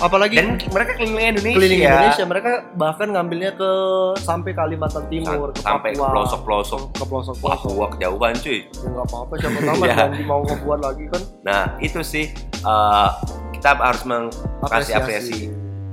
apalagi 0.01 0.35
dan 0.35 0.57
mereka 0.73 0.91
keliling 0.97 1.21
Indonesia 1.21 1.57
keliling 1.61 1.81
Indonesia 1.85 2.25
mereka 2.25 2.51
bahkan 2.73 3.07
ngambilnya 3.13 3.51
ke 3.53 3.71
sampai 4.17 4.51
Kalimantan 4.51 5.05
Timur 5.07 5.53
ke 5.53 5.61
sampai 5.61 5.93
ke 5.93 6.01
Papua 6.01 6.09
pelosok-pelosok 6.11 6.81
ke 6.97 7.03
pelosok 7.05 7.35
pelosok 7.37 7.71
gua 7.77 7.87
kejauhan 7.93 8.33
cuy 8.35 8.59
ya 8.65 8.87
nggak 8.89 9.05
apa-apa 9.07 9.33
siapa 9.37 9.59
tahu 9.61 9.81
Iya. 9.87 9.95
Dandi 9.95 10.23
mau 10.25 10.41
ngebuat 10.41 10.79
lagi 10.81 11.05
kan 11.07 11.21
nah 11.45 11.61
itu 11.77 12.01
sih 12.01 12.25
eh, 12.65 13.09
kita 13.53 13.77
harus 13.77 14.01
mengasih 14.03 14.93
apresiasi 14.97 15.39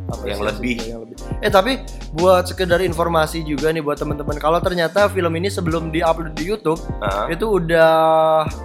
Apresiasi 0.08 0.40
lebih. 0.40 0.76
juga, 0.80 0.88
yang 0.88 1.00
lebih. 1.04 1.07
Eh 1.38 1.48
tapi 1.48 1.78
buat 2.10 2.44
sekedar 2.44 2.80
informasi 2.80 3.42
juga 3.42 3.68
nih 3.68 3.78
buat 3.78 3.94
teman-teman 3.94 4.36
kalau 4.36 4.58
ternyata 4.58 5.06
film 5.06 5.28
ini 5.34 5.46
sebelum 5.46 5.88
diupload 5.88 6.32
di 6.32 6.44
YouTube 6.46 6.80
Heeh. 6.98 7.36
itu 7.36 7.44
udah 7.52 7.92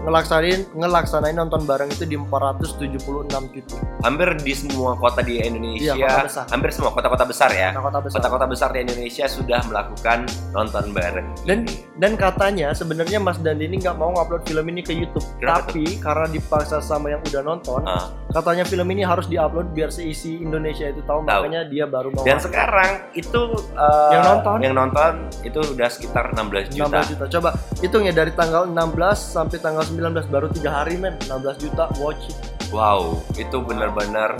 ngelaksanain 0.02 0.64
ngelaksanain 0.72 1.36
nonton 1.36 1.62
bareng 1.62 1.90
itu 1.90 2.06
di 2.06 2.16
476 2.16 3.04
titik. 3.52 3.80
hampir 4.00 4.30
di 4.38 4.54
semua 4.54 4.96
kota 4.96 5.20
di 5.20 5.40
Indonesia 5.40 5.92
Iya, 5.92 6.08
kota 6.08 6.24
besar. 6.24 6.44
hampir 6.50 6.70
semua 6.72 6.92
kota-kota 6.92 7.26
besar 7.26 7.50
ya 7.52 7.70
Nah, 7.72 7.82
kota 7.82 8.00
besar. 8.00 8.18
kota-kota 8.18 8.46
besar 8.46 8.70
di 8.72 8.80
Indonesia 8.82 9.26
sudah 9.26 9.60
melakukan 9.66 10.20
nonton 10.52 10.84
bareng 10.92 11.28
Dan 11.44 11.60
dan 11.96 12.12
katanya 12.16 12.72
sebenarnya 12.72 13.18
Mas 13.18 13.38
Dandi 13.38 13.66
ini 13.66 13.78
nggak 13.78 13.96
mau 13.96 14.12
ngupload 14.14 14.44
film 14.44 14.66
ini 14.68 14.82
ke 14.82 14.92
YouTube, 14.94 15.24
Kenapa 15.38 15.68
tapi 15.68 15.84
karena 15.98 16.28
dipaksa 16.28 16.78
sama 16.80 17.08
yang 17.10 17.22
udah 17.24 17.42
nonton, 17.42 17.82
Ah. 17.82 18.12
katanya 18.30 18.64
film 18.64 18.88
ini 18.90 19.04
harus 19.04 19.26
diupload 19.26 19.72
biar 19.72 19.88
seisi 19.88 20.36
Indonesia 20.38 20.84
itu 20.86 21.00
tahu, 21.02 21.22
Tahu. 21.22 21.28
makanya 21.42 21.62
dia 21.66 21.86
baru 21.86 22.10
mau 22.10 22.24
dan. 22.24 22.40
Sekarang 22.44 22.92
itu 23.14 23.42
eh, 23.72 24.12
Yang 24.12 24.24
nonton? 24.26 24.58
yang 24.60 24.74
nonton 24.76 25.12
itu 25.42 25.60
udah 25.64 25.88
sekitar 25.88 26.26
16 26.32 26.74
juta 26.74 27.00
16 27.00 27.12
juta. 27.12 27.26
Coba 27.32 27.50
hitung 27.80 28.04
ya 28.04 28.12
dari 28.12 28.32
tanggal 28.32 28.64
16 28.66 28.76
sampai 29.16 29.58
tanggal 29.58 29.82
19 29.82 30.00
baru 30.28 30.48
tiga 30.50 30.70
hari 30.74 30.96
men 30.96 31.16
16 31.22 31.32
juta 31.60 31.88
watch 31.98 32.28
it. 32.28 32.38
wow 32.70 33.02
itu 33.34 33.58
benar-benar 33.60 34.34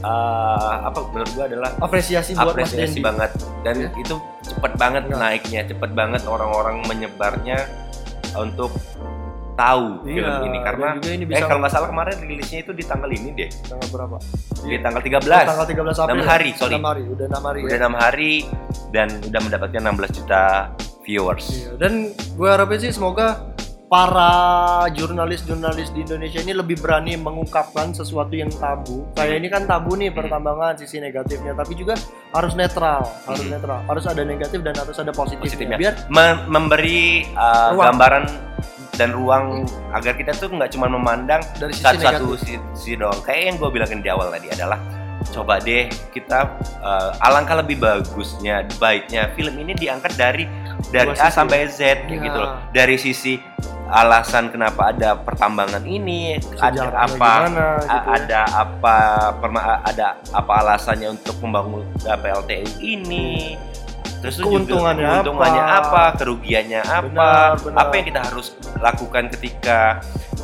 eh, 0.00 0.74
apa 0.80 0.98
menurut 1.08 1.30
gua 1.30 1.44
adalah 1.46 1.70
Apresiasi 1.78 2.32
buat 2.32 2.52
Mas 2.52 2.52
apresiasi 2.66 2.96
Dendi. 2.96 3.02
banget 3.02 3.30
dan 3.60 3.74
Ya. 3.78 3.88
itu 3.94 4.14
cepet 4.42 4.72
banget 4.74 5.02
Enggak. 5.06 5.20
naiknya 5.20 5.60
cepet 5.66 5.90
banget 5.92 6.22
orang-orang 6.24 6.80
menyebarnya 6.84 7.58
untuk 8.32 8.72
tahu 9.52 10.02
Iya, 10.02 10.14
film 10.20 10.34
ini 10.44 10.58
karena 10.60 10.86
juga 10.94 11.10
ini 11.10 11.24
eh 11.28 11.42
kalau 11.42 11.60
nggak 11.60 11.72
salah 11.72 11.88
kemarin 11.88 12.16
rilisnya 12.18 12.58
itu 12.60 12.72
di 12.72 12.82
tanggal 12.82 13.08
ini 13.08 13.28
deh 13.32 13.50
tanggal 13.64 13.88
berapa? 13.88 14.16
di 14.60 14.76
tanggal 14.76 15.00
13 15.00 15.24
Tanggal 15.24 15.66
13 15.66 15.76
April. 15.96 16.04
Enam 16.06 16.18
ya? 16.18 16.26
hari, 16.26 16.50
sorry. 16.52 16.74
Enam 16.74 16.86
hari, 16.86 17.02
udah 17.06 17.26
6 17.26 17.40
hari 17.42 17.60
udah 17.60 17.70
ya. 17.70 17.80
enam 17.80 17.94
hari 17.94 18.32
dan 18.90 19.08
udah 19.22 19.40
mendapatkan 19.40 19.80
16 19.82 20.16
juta 20.16 20.42
viewers 21.00 21.46
Iya, 21.48 21.70
dan 21.76 21.92
gue 22.12 22.48
harapin 22.48 22.78
sih 22.78 22.90
semoga 22.90 23.48
para 23.86 24.30
jurnalis-jurnalis 24.88 25.90
di 25.90 26.06
Indonesia 26.06 26.38
ini 26.38 26.54
lebih 26.54 26.78
berani 26.78 27.18
mengungkapkan 27.18 27.90
sesuatu 27.90 28.30
yang 28.32 28.46
tabu. 28.52 29.02
Kayak 29.12 29.34
ini 29.34 29.48
kan 29.50 29.66
tabu 29.66 29.98
nih 29.98 30.14
pertambangan 30.14 30.78
sisi 30.78 31.02
negatifnya, 31.02 31.52
tapi 31.52 31.74
juga 31.74 31.98
harus 32.30 32.54
netral, 32.54 33.02
harus 33.26 33.42
Hmm. 33.42 33.50
netral. 33.50 33.82
Harus 33.84 34.06
ada 34.06 34.22
negatif 34.22 34.62
dan 34.62 34.78
harus 34.78 34.94
ada 34.94 35.10
positifnya. 35.10 35.74
positifnya 35.74 35.76
Biar 35.76 35.94
Me- 36.06 36.38
memberi 36.46 37.26
uh, 37.34 37.74
Ruang. 37.74 37.86
gambaran 37.90 38.24
dan 38.94 39.10
ruang 39.10 39.64
agar 39.90 40.12
kita 40.12 40.32
tuh 40.32 40.48
nggak 40.48 40.70
cuma 40.70 40.86
memandang 40.86 41.40
dari 41.56 41.72
sisi 41.72 41.84
satu-satu 41.84 42.24
negatif. 42.26 42.40
sisi, 42.40 42.54
sisi 42.74 42.92
doang 42.94 43.20
kayak 43.20 43.42
yang 43.44 43.56
gue 43.56 43.70
bilangin 43.70 44.00
di 44.00 44.08
awal 44.08 44.28
tadi 44.28 44.48
adalah 44.48 44.78
coba 45.30 45.60
deh 45.60 45.84
kita 46.10 46.38
uh, 46.78 47.12
alangkah 47.20 47.60
lebih 47.60 47.76
bagusnya 47.76 48.64
baiknya 48.76 49.30
film 49.30 49.52
ini 49.54 49.72
diangkat 49.74 50.16
dari 50.16 50.44
dari 50.88 51.12
A 51.14 51.28
sampai 51.28 51.68
Z 51.68 52.08
kayak 52.08 52.10
Ya. 52.10 52.24
gitu 52.24 52.38
loh 52.38 52.50
dari 52.72 52.96
sisi 52.96 53.36
alasan 53.86 54.48
kenapa 54.48 54.90
ada 54.90 55.18
pertambangan 55.18 55.82
ini 55.82 56.38
ada 56.56 56.94
apa 56.94 57.10
gimana, 57.10 57.66
gitu 57.76 57.84
ya. 57.84 58.00
ada 58.16 58.40
apa 58.54 58.96
perma- 59.36 59.82
ada 59.82 60.06
apa 60.30 60.52
alasannya 60.56 61.08
untuk 61.10 61.36
membangun 61.42 61.82
PLTU 62.00 62.70
ini 62.80 63.58
terus 64.20 64.36
tuh 64.36 64.44
juga 64.46 64.52
Keuntungannya 64.60 65.08
keuntungannya 65.24 65.64
apa? 65.64 65.80
apa, 65.80 66.02
kerugiannya 66.20 66.80
apa 66.80 67.06
Benar, 67.08 67.50
benar. 67.64 67.76
apa 67.80 67.92
yang 67.96 68.06
kita 68.06 68.20
harus 68.20 68.46
lakukan 68.78 69.24
ketika 69.32 69.78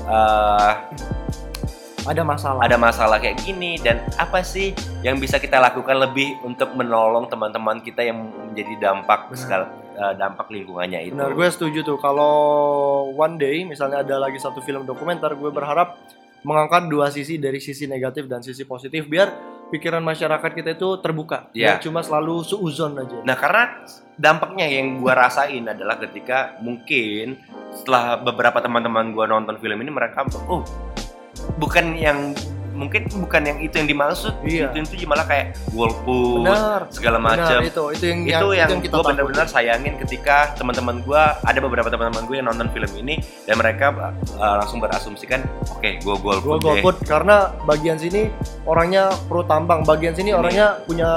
uh, 0.09 0.73
ada 2.07 2.23
masalah. 2.23 2.61
ada 2.63 2.77
masalah 2.79 3.17
kayak 3.19 3.43
gini 3.43 3.83
dan 3.83 3.99
apa 4.15 4.39
sih 4.47 4.71
yang 5.03 5.19
bisa 5.19 5.43
kita 5.43 5.59
lakukan 5.59 5.99
lebih 5.99 6.39
untuk 6.47 6.71
menolong 6.79 7.27
teman-teman 7.27 7.83
kita 7.83 8.07
yang 8.07 8.31
menjadi 8.31 8.79
dampak 8.79 9.35
Benar. 9.35 9.39
sekal 9.39 9.63
uh, 9.99 10.15
dampak 10.15 10.47
lingkungannya 10.47 11.11
itu. 11.11 11.19
Benar, 11.19 11.35
gue 11.35 11.49
setuju 11.51 11.83
tuh. 11.83 11.99
Kalau 11.99 12.35
one 13.11 13.35
day 13.43 13.67
misalnya 13.67 14.07
ada 14.07 14.23
lagi 14.23 14.39
satu 14.39 14.63
film 14.63 14.87
dokumenter, 14.87 15.35
gue 15.35 15.51
berharap 15.51 15.99
mengangkat 16.47 16.87
dua 16.87 17.11
sisi 17.11 17.43
dari 17.43 17.59
sisi 17.59 17.91
negatif 17.91 18.31
dan 18.31 18.39
sisi 18.39 18.63
positif 18.63 19.11
biar 19.11 19.56
pikiran 19.71 20.03
masyarakat 20.03 20.51
kita 20.55 20.79
itu 20.79 20.89
terbuka. 21.03 21.51
Biar 21.51 21.83
cuma 21.83 22.01
selalu 22.03 22.47
suuzon 22.47 22.99
aja. 22.99 23.19
Nah 23.27 23.37
karena 23.39 23.83
dampaknya 24.17 24.67
yang 24.71 25.03
gua 25.03 25.29
rasain 25.29 25.67
adalah 25.67 26.01
ketika 26.01 26.57
mungkin 26.65 27.41
setelah 27.77 28.17
beberapa 28.21 28.63
teman-teman 28.63 29.13
gua 29.13 29.29
nonton 29.29 29.61
film 29.61 29.77
ini 29.83 29.93
mereka 29.93 30.25
oh 30.49 30.65
bukan 31.61 31.93
yang 32.01 32.33
mungkin 32.77 33.09
bukan 33.09 33.43
yang 33.43 33.59
itu 33.65 33.75
yang 33.81 33.89
dimaksud 33.89 34.35
Iya. 34.45 34.71
itu 34.77 34.95
itu 34.95 35.09
malah 35.09 35.25
kayak 35.25 35.57
golput 35.73 36.45
segala 36.93 37.19
macam 37.19 37.65
itu 37.65 37.85
itu 37.97 38.05
yang 38.07 38.21
itu 38.29 38.47
yang, 38.53 38.69
kita 38.69 38.93
gue 38.93 39.01
takutin. 39.01 39.09
benar-benar 39.17 39.47
sayangin 39.49 39.95
ketika 39.99 40.53
teman-teman 40.61 41.01
gue 41.03 41.23
ada 41.43 41.59
beberapa 41.59 41.89
teman-teman 41.89 42.23
gue 42.29 42.37
yang 42.37 42.47
nonton 42.47 42.69
film 42.71 42.91
ini 43.01 43.19
dan 43.49 43.57
mereka 43.57 43.91
uh, 44.37 44.61
langsung 44.61 44.79
berasumsikan 44.79 45.43
oke 45.73 45.91
gue 46.05 46.15
gua 46.21 46.37
golput 46.39 46.61
deh 46.63 46.83
golput 46.85 46.97
karena 47.09 47.51
bagian 47.65 47.97
sini 47.97 48.29
orangnya 48.69 49.11
pro 49.27 49.43
tambang 49.49 49.83
bagian 49.83 50.13
sini 50.13 50.31
Ini. 50.31 50.39
orangnya 50.39 50.67
punya 50.85 51.11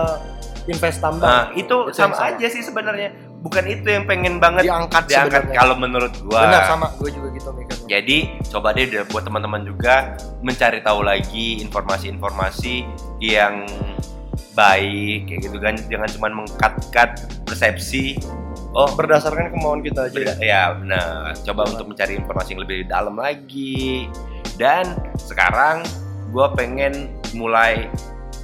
invest 0.70 1.04
tambang 1.04 1.28
nah 1.28 1.44
itu, 1.54 1.92
yang 1.92 2.14
sama 2.14 2.16
aja 2.34 2.48
sih 2.48 2.62
sebenarnya 2.64 3.29
bukan 3.40 3.64
itu 3.72 3.88
yang 3.88 4.04
pengen 4.04 4.36
banget 4.38 4.68
diangkat 4.68 5.04
diangkat 5.08 5.44
kalau 5.56 5.76
menurut 5.80 6.12
gue 6.12 6.42
benar 6.44 6.68
sama 6.68 6.92
gue 7.00 7.10
juga 7.12 7.28
gitu 7.32 7.50
mikirnya 7.56 7.88
Jadi 7.90 8.18
coba 8.54 8.70
deh 8.76 8.86
buat 9.10 9.24
teman-teman 9.26 9.66
juga 9.66 10.14
mencari 10.46 10.78
tahu 10.86 11.02
lagi 11.02 11.58
informasi-informasi 11.64 12.86
yang 13.18 13.66
baik 14.54 15.26
kayak 15.26 15.40
gitu 15.48 15.58
kan. 15.58 15.76
Jangan 15.90 16.10
cuma 16.14 16.28
mengkat-kat 16.44 17.10
persepsi. 17.48 18.20
Oh 18.78 18.94
berdasarkan 18.94 19.50
kemauan 19.50 19.82
kita 19.82 20.06
aja. 20.06 20.14
Beda- 20.14 20.38
ya 20.38 20.62
benar. 20.78 21.34
Coba 21.42 21.66
untuk 21.66 21.90
mencari 21.90 22.14
informasi 22.20 22.54
yang 22.54 22.62
lebih 22.62 22.86
dalam 22.86 23.16
lagi. 23.18 24.06
Dan 24.60 25.00
sekarang 25.18 25.82
gue 26.30 26.48
pengen 26.54 27.10
mulai 27.34 27.90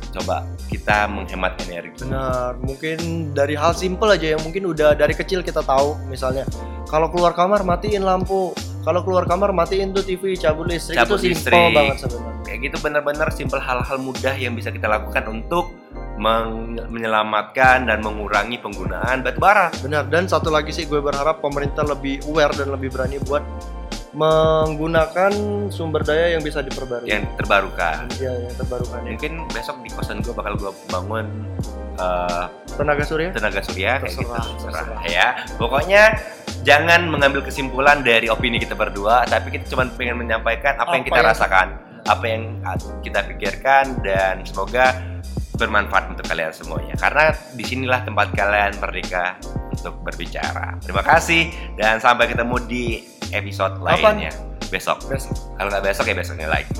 coba 0.09 0.47
kita 0.67 1.05
menghemat 1.07 1.55
energi 1.65 2.05
Benar, 2.05 2.57
mungkin 2.59 2.97
dari 3.31 3.53
hal 3.53 3.73
simpel 3.77 4.11
aja 4.11 4.35
yang 4.35 4.41
mungkin 4.41 4.65
udah 4.65 4.97
dari 4.97 5.13
kecil 5.13 5.45
kita 5.45 5.61
tahu 5.61 5.97
misalnya 6.09 6.43
kalau 6.85 7.09
keluar 7.09 7.33
kamar 7.33 7.65
matiin 7.65 8.05
lampu, 8.05 8.53
kalau 8.85 9.01
keluar 9.01 9.25
kamar 9.25 9.49
matiin 9.49 9.89
tuh 9.89 10.05
TV, 10.05 10.37
cabut 10.37 10.69
listrik 10.69 10.93
Cabut 11.01 11.17
itu 11.17 11.33
listrik. 11.33 11.49
simpel 11.57 11.73
banget 11.73 11.97
sebenarnya. 12.05 12.41
kayak 12.45 12.59
gitu 12.61 12.77
benar-benar 12.77 13.27
simpel 13.33 13.57
hal-hal 13.57 13.97
mudah 13.97 14.35
yang 14.37 14.53
bisa 14.53 14.69
kita 14.69 14.85
lakukan 14.85 15.25
untuk 15.25 15.73
menyelamatkan 16.87 17.89
dan 17.89 17.99
mengurangi 17.99 18.61
penggunaan 18.61 19.19
batu 19.25 19.39
bara 19.41 19.67
Benar, 19.83 20.07
dan 20.07 20.29
satu 20.29 20.47
lagi 20.53 20.71
sih 20.71 20.85
gue 20.87 21.01
berharap 21.01 21.41
pemerintah 21.43 21.83
lebih 21.83 22.23
aware 22.29 22.53
dan 22.55 22.71
lebih 22.71 22.93
berani 22.93 23.19
buat 23.25 23.43
menggunakan 24.15 25.31
sumber 25.69 26.01
daya 26.01 26.33
yang 26.33 26.41
bisa 26.41 26.59
diperbarui. 26.59 27.05
yang 27.05 27.27
terbarukan 27.35 28.07
Ya, 28.15 28.31
yang 28.33 28.55
terbarukan 28.55 28.99
ya. 29.01 29.11
mungkin 29.11 29.31
besok 29.49 29.77
di 29.81 29.89
kosan 29.89 30.19
gue 30.19 30.31
bakal 30.31 30.55
gue 30.55 30.71
bangun 30.87 31.27
eh, 31.95 32.43
Tenaga 32.73 33.03
surya? 33.03 33.29
tenaga 33.31 33.59
surya 33.59 33.91
kayak 33.99 34.11
gitu 34.11 34.23
Terserah, 34.23 34.45
terserah 34.49 34.83
terserah. 34.83 35.01
ya 35.05 35.27
pokoknya 35.55 36.03
jangan 36.61 37.07
mengambil 37.07 37.41
kesimpulan 37.41 38.01
dari 38.01 38.27
opini 38.27 38.57
kita 38.57 38.73
berdua 38.73 39.23
tapi 39.25 39.51
kita 39.51 39.67
cuma 39.67 39.85
pengen 39.89 40.17
menyampaikan 40.17 40.75
apa, 40.75 40.95
yang 40.95 41.03
Apa 41.03 41.07
kita 41.07 41.19
yang- 41.19 41.29
rasakan 41.29 41.67
apa 42.05 42.25
yang 42.25 42.43
kita 43.01 43.19
pikirkan 43.25 43.85
dan 43.99 44.41
semoga 44.43 44.93
bermanfaat 45.55 46.11
untuk 46.15 46.25
kalian 46.27 46.51
semuanya. 46.51 46.95
Karena 46.99 47.31
di 47.55 47.63
sinilah 47.63 48.03
tempat 48.03 48.31
kalian 48.35 48.77
merdeka 48.79 49.39
untuk 49.71 49.95
berbicara. 50.03 50.77
Terima 50.83 51.01
kasih 51.01 51.51
dan 51.79 51.99
sampai 51.99 52.29
ketemu 52.31 52.55
di 52.67 52.83
episode 53.31 53.79
lainnya. 53.79 54.31
Besok. 54.69 55.07
Besok. 55.07 55.35
kalau 55.55 55.69
nggak 55.71 55.85
besok 55.87 56.05
ya 56.09 56.15
besoknya 56.17 56.47
lagi 56.51 56.73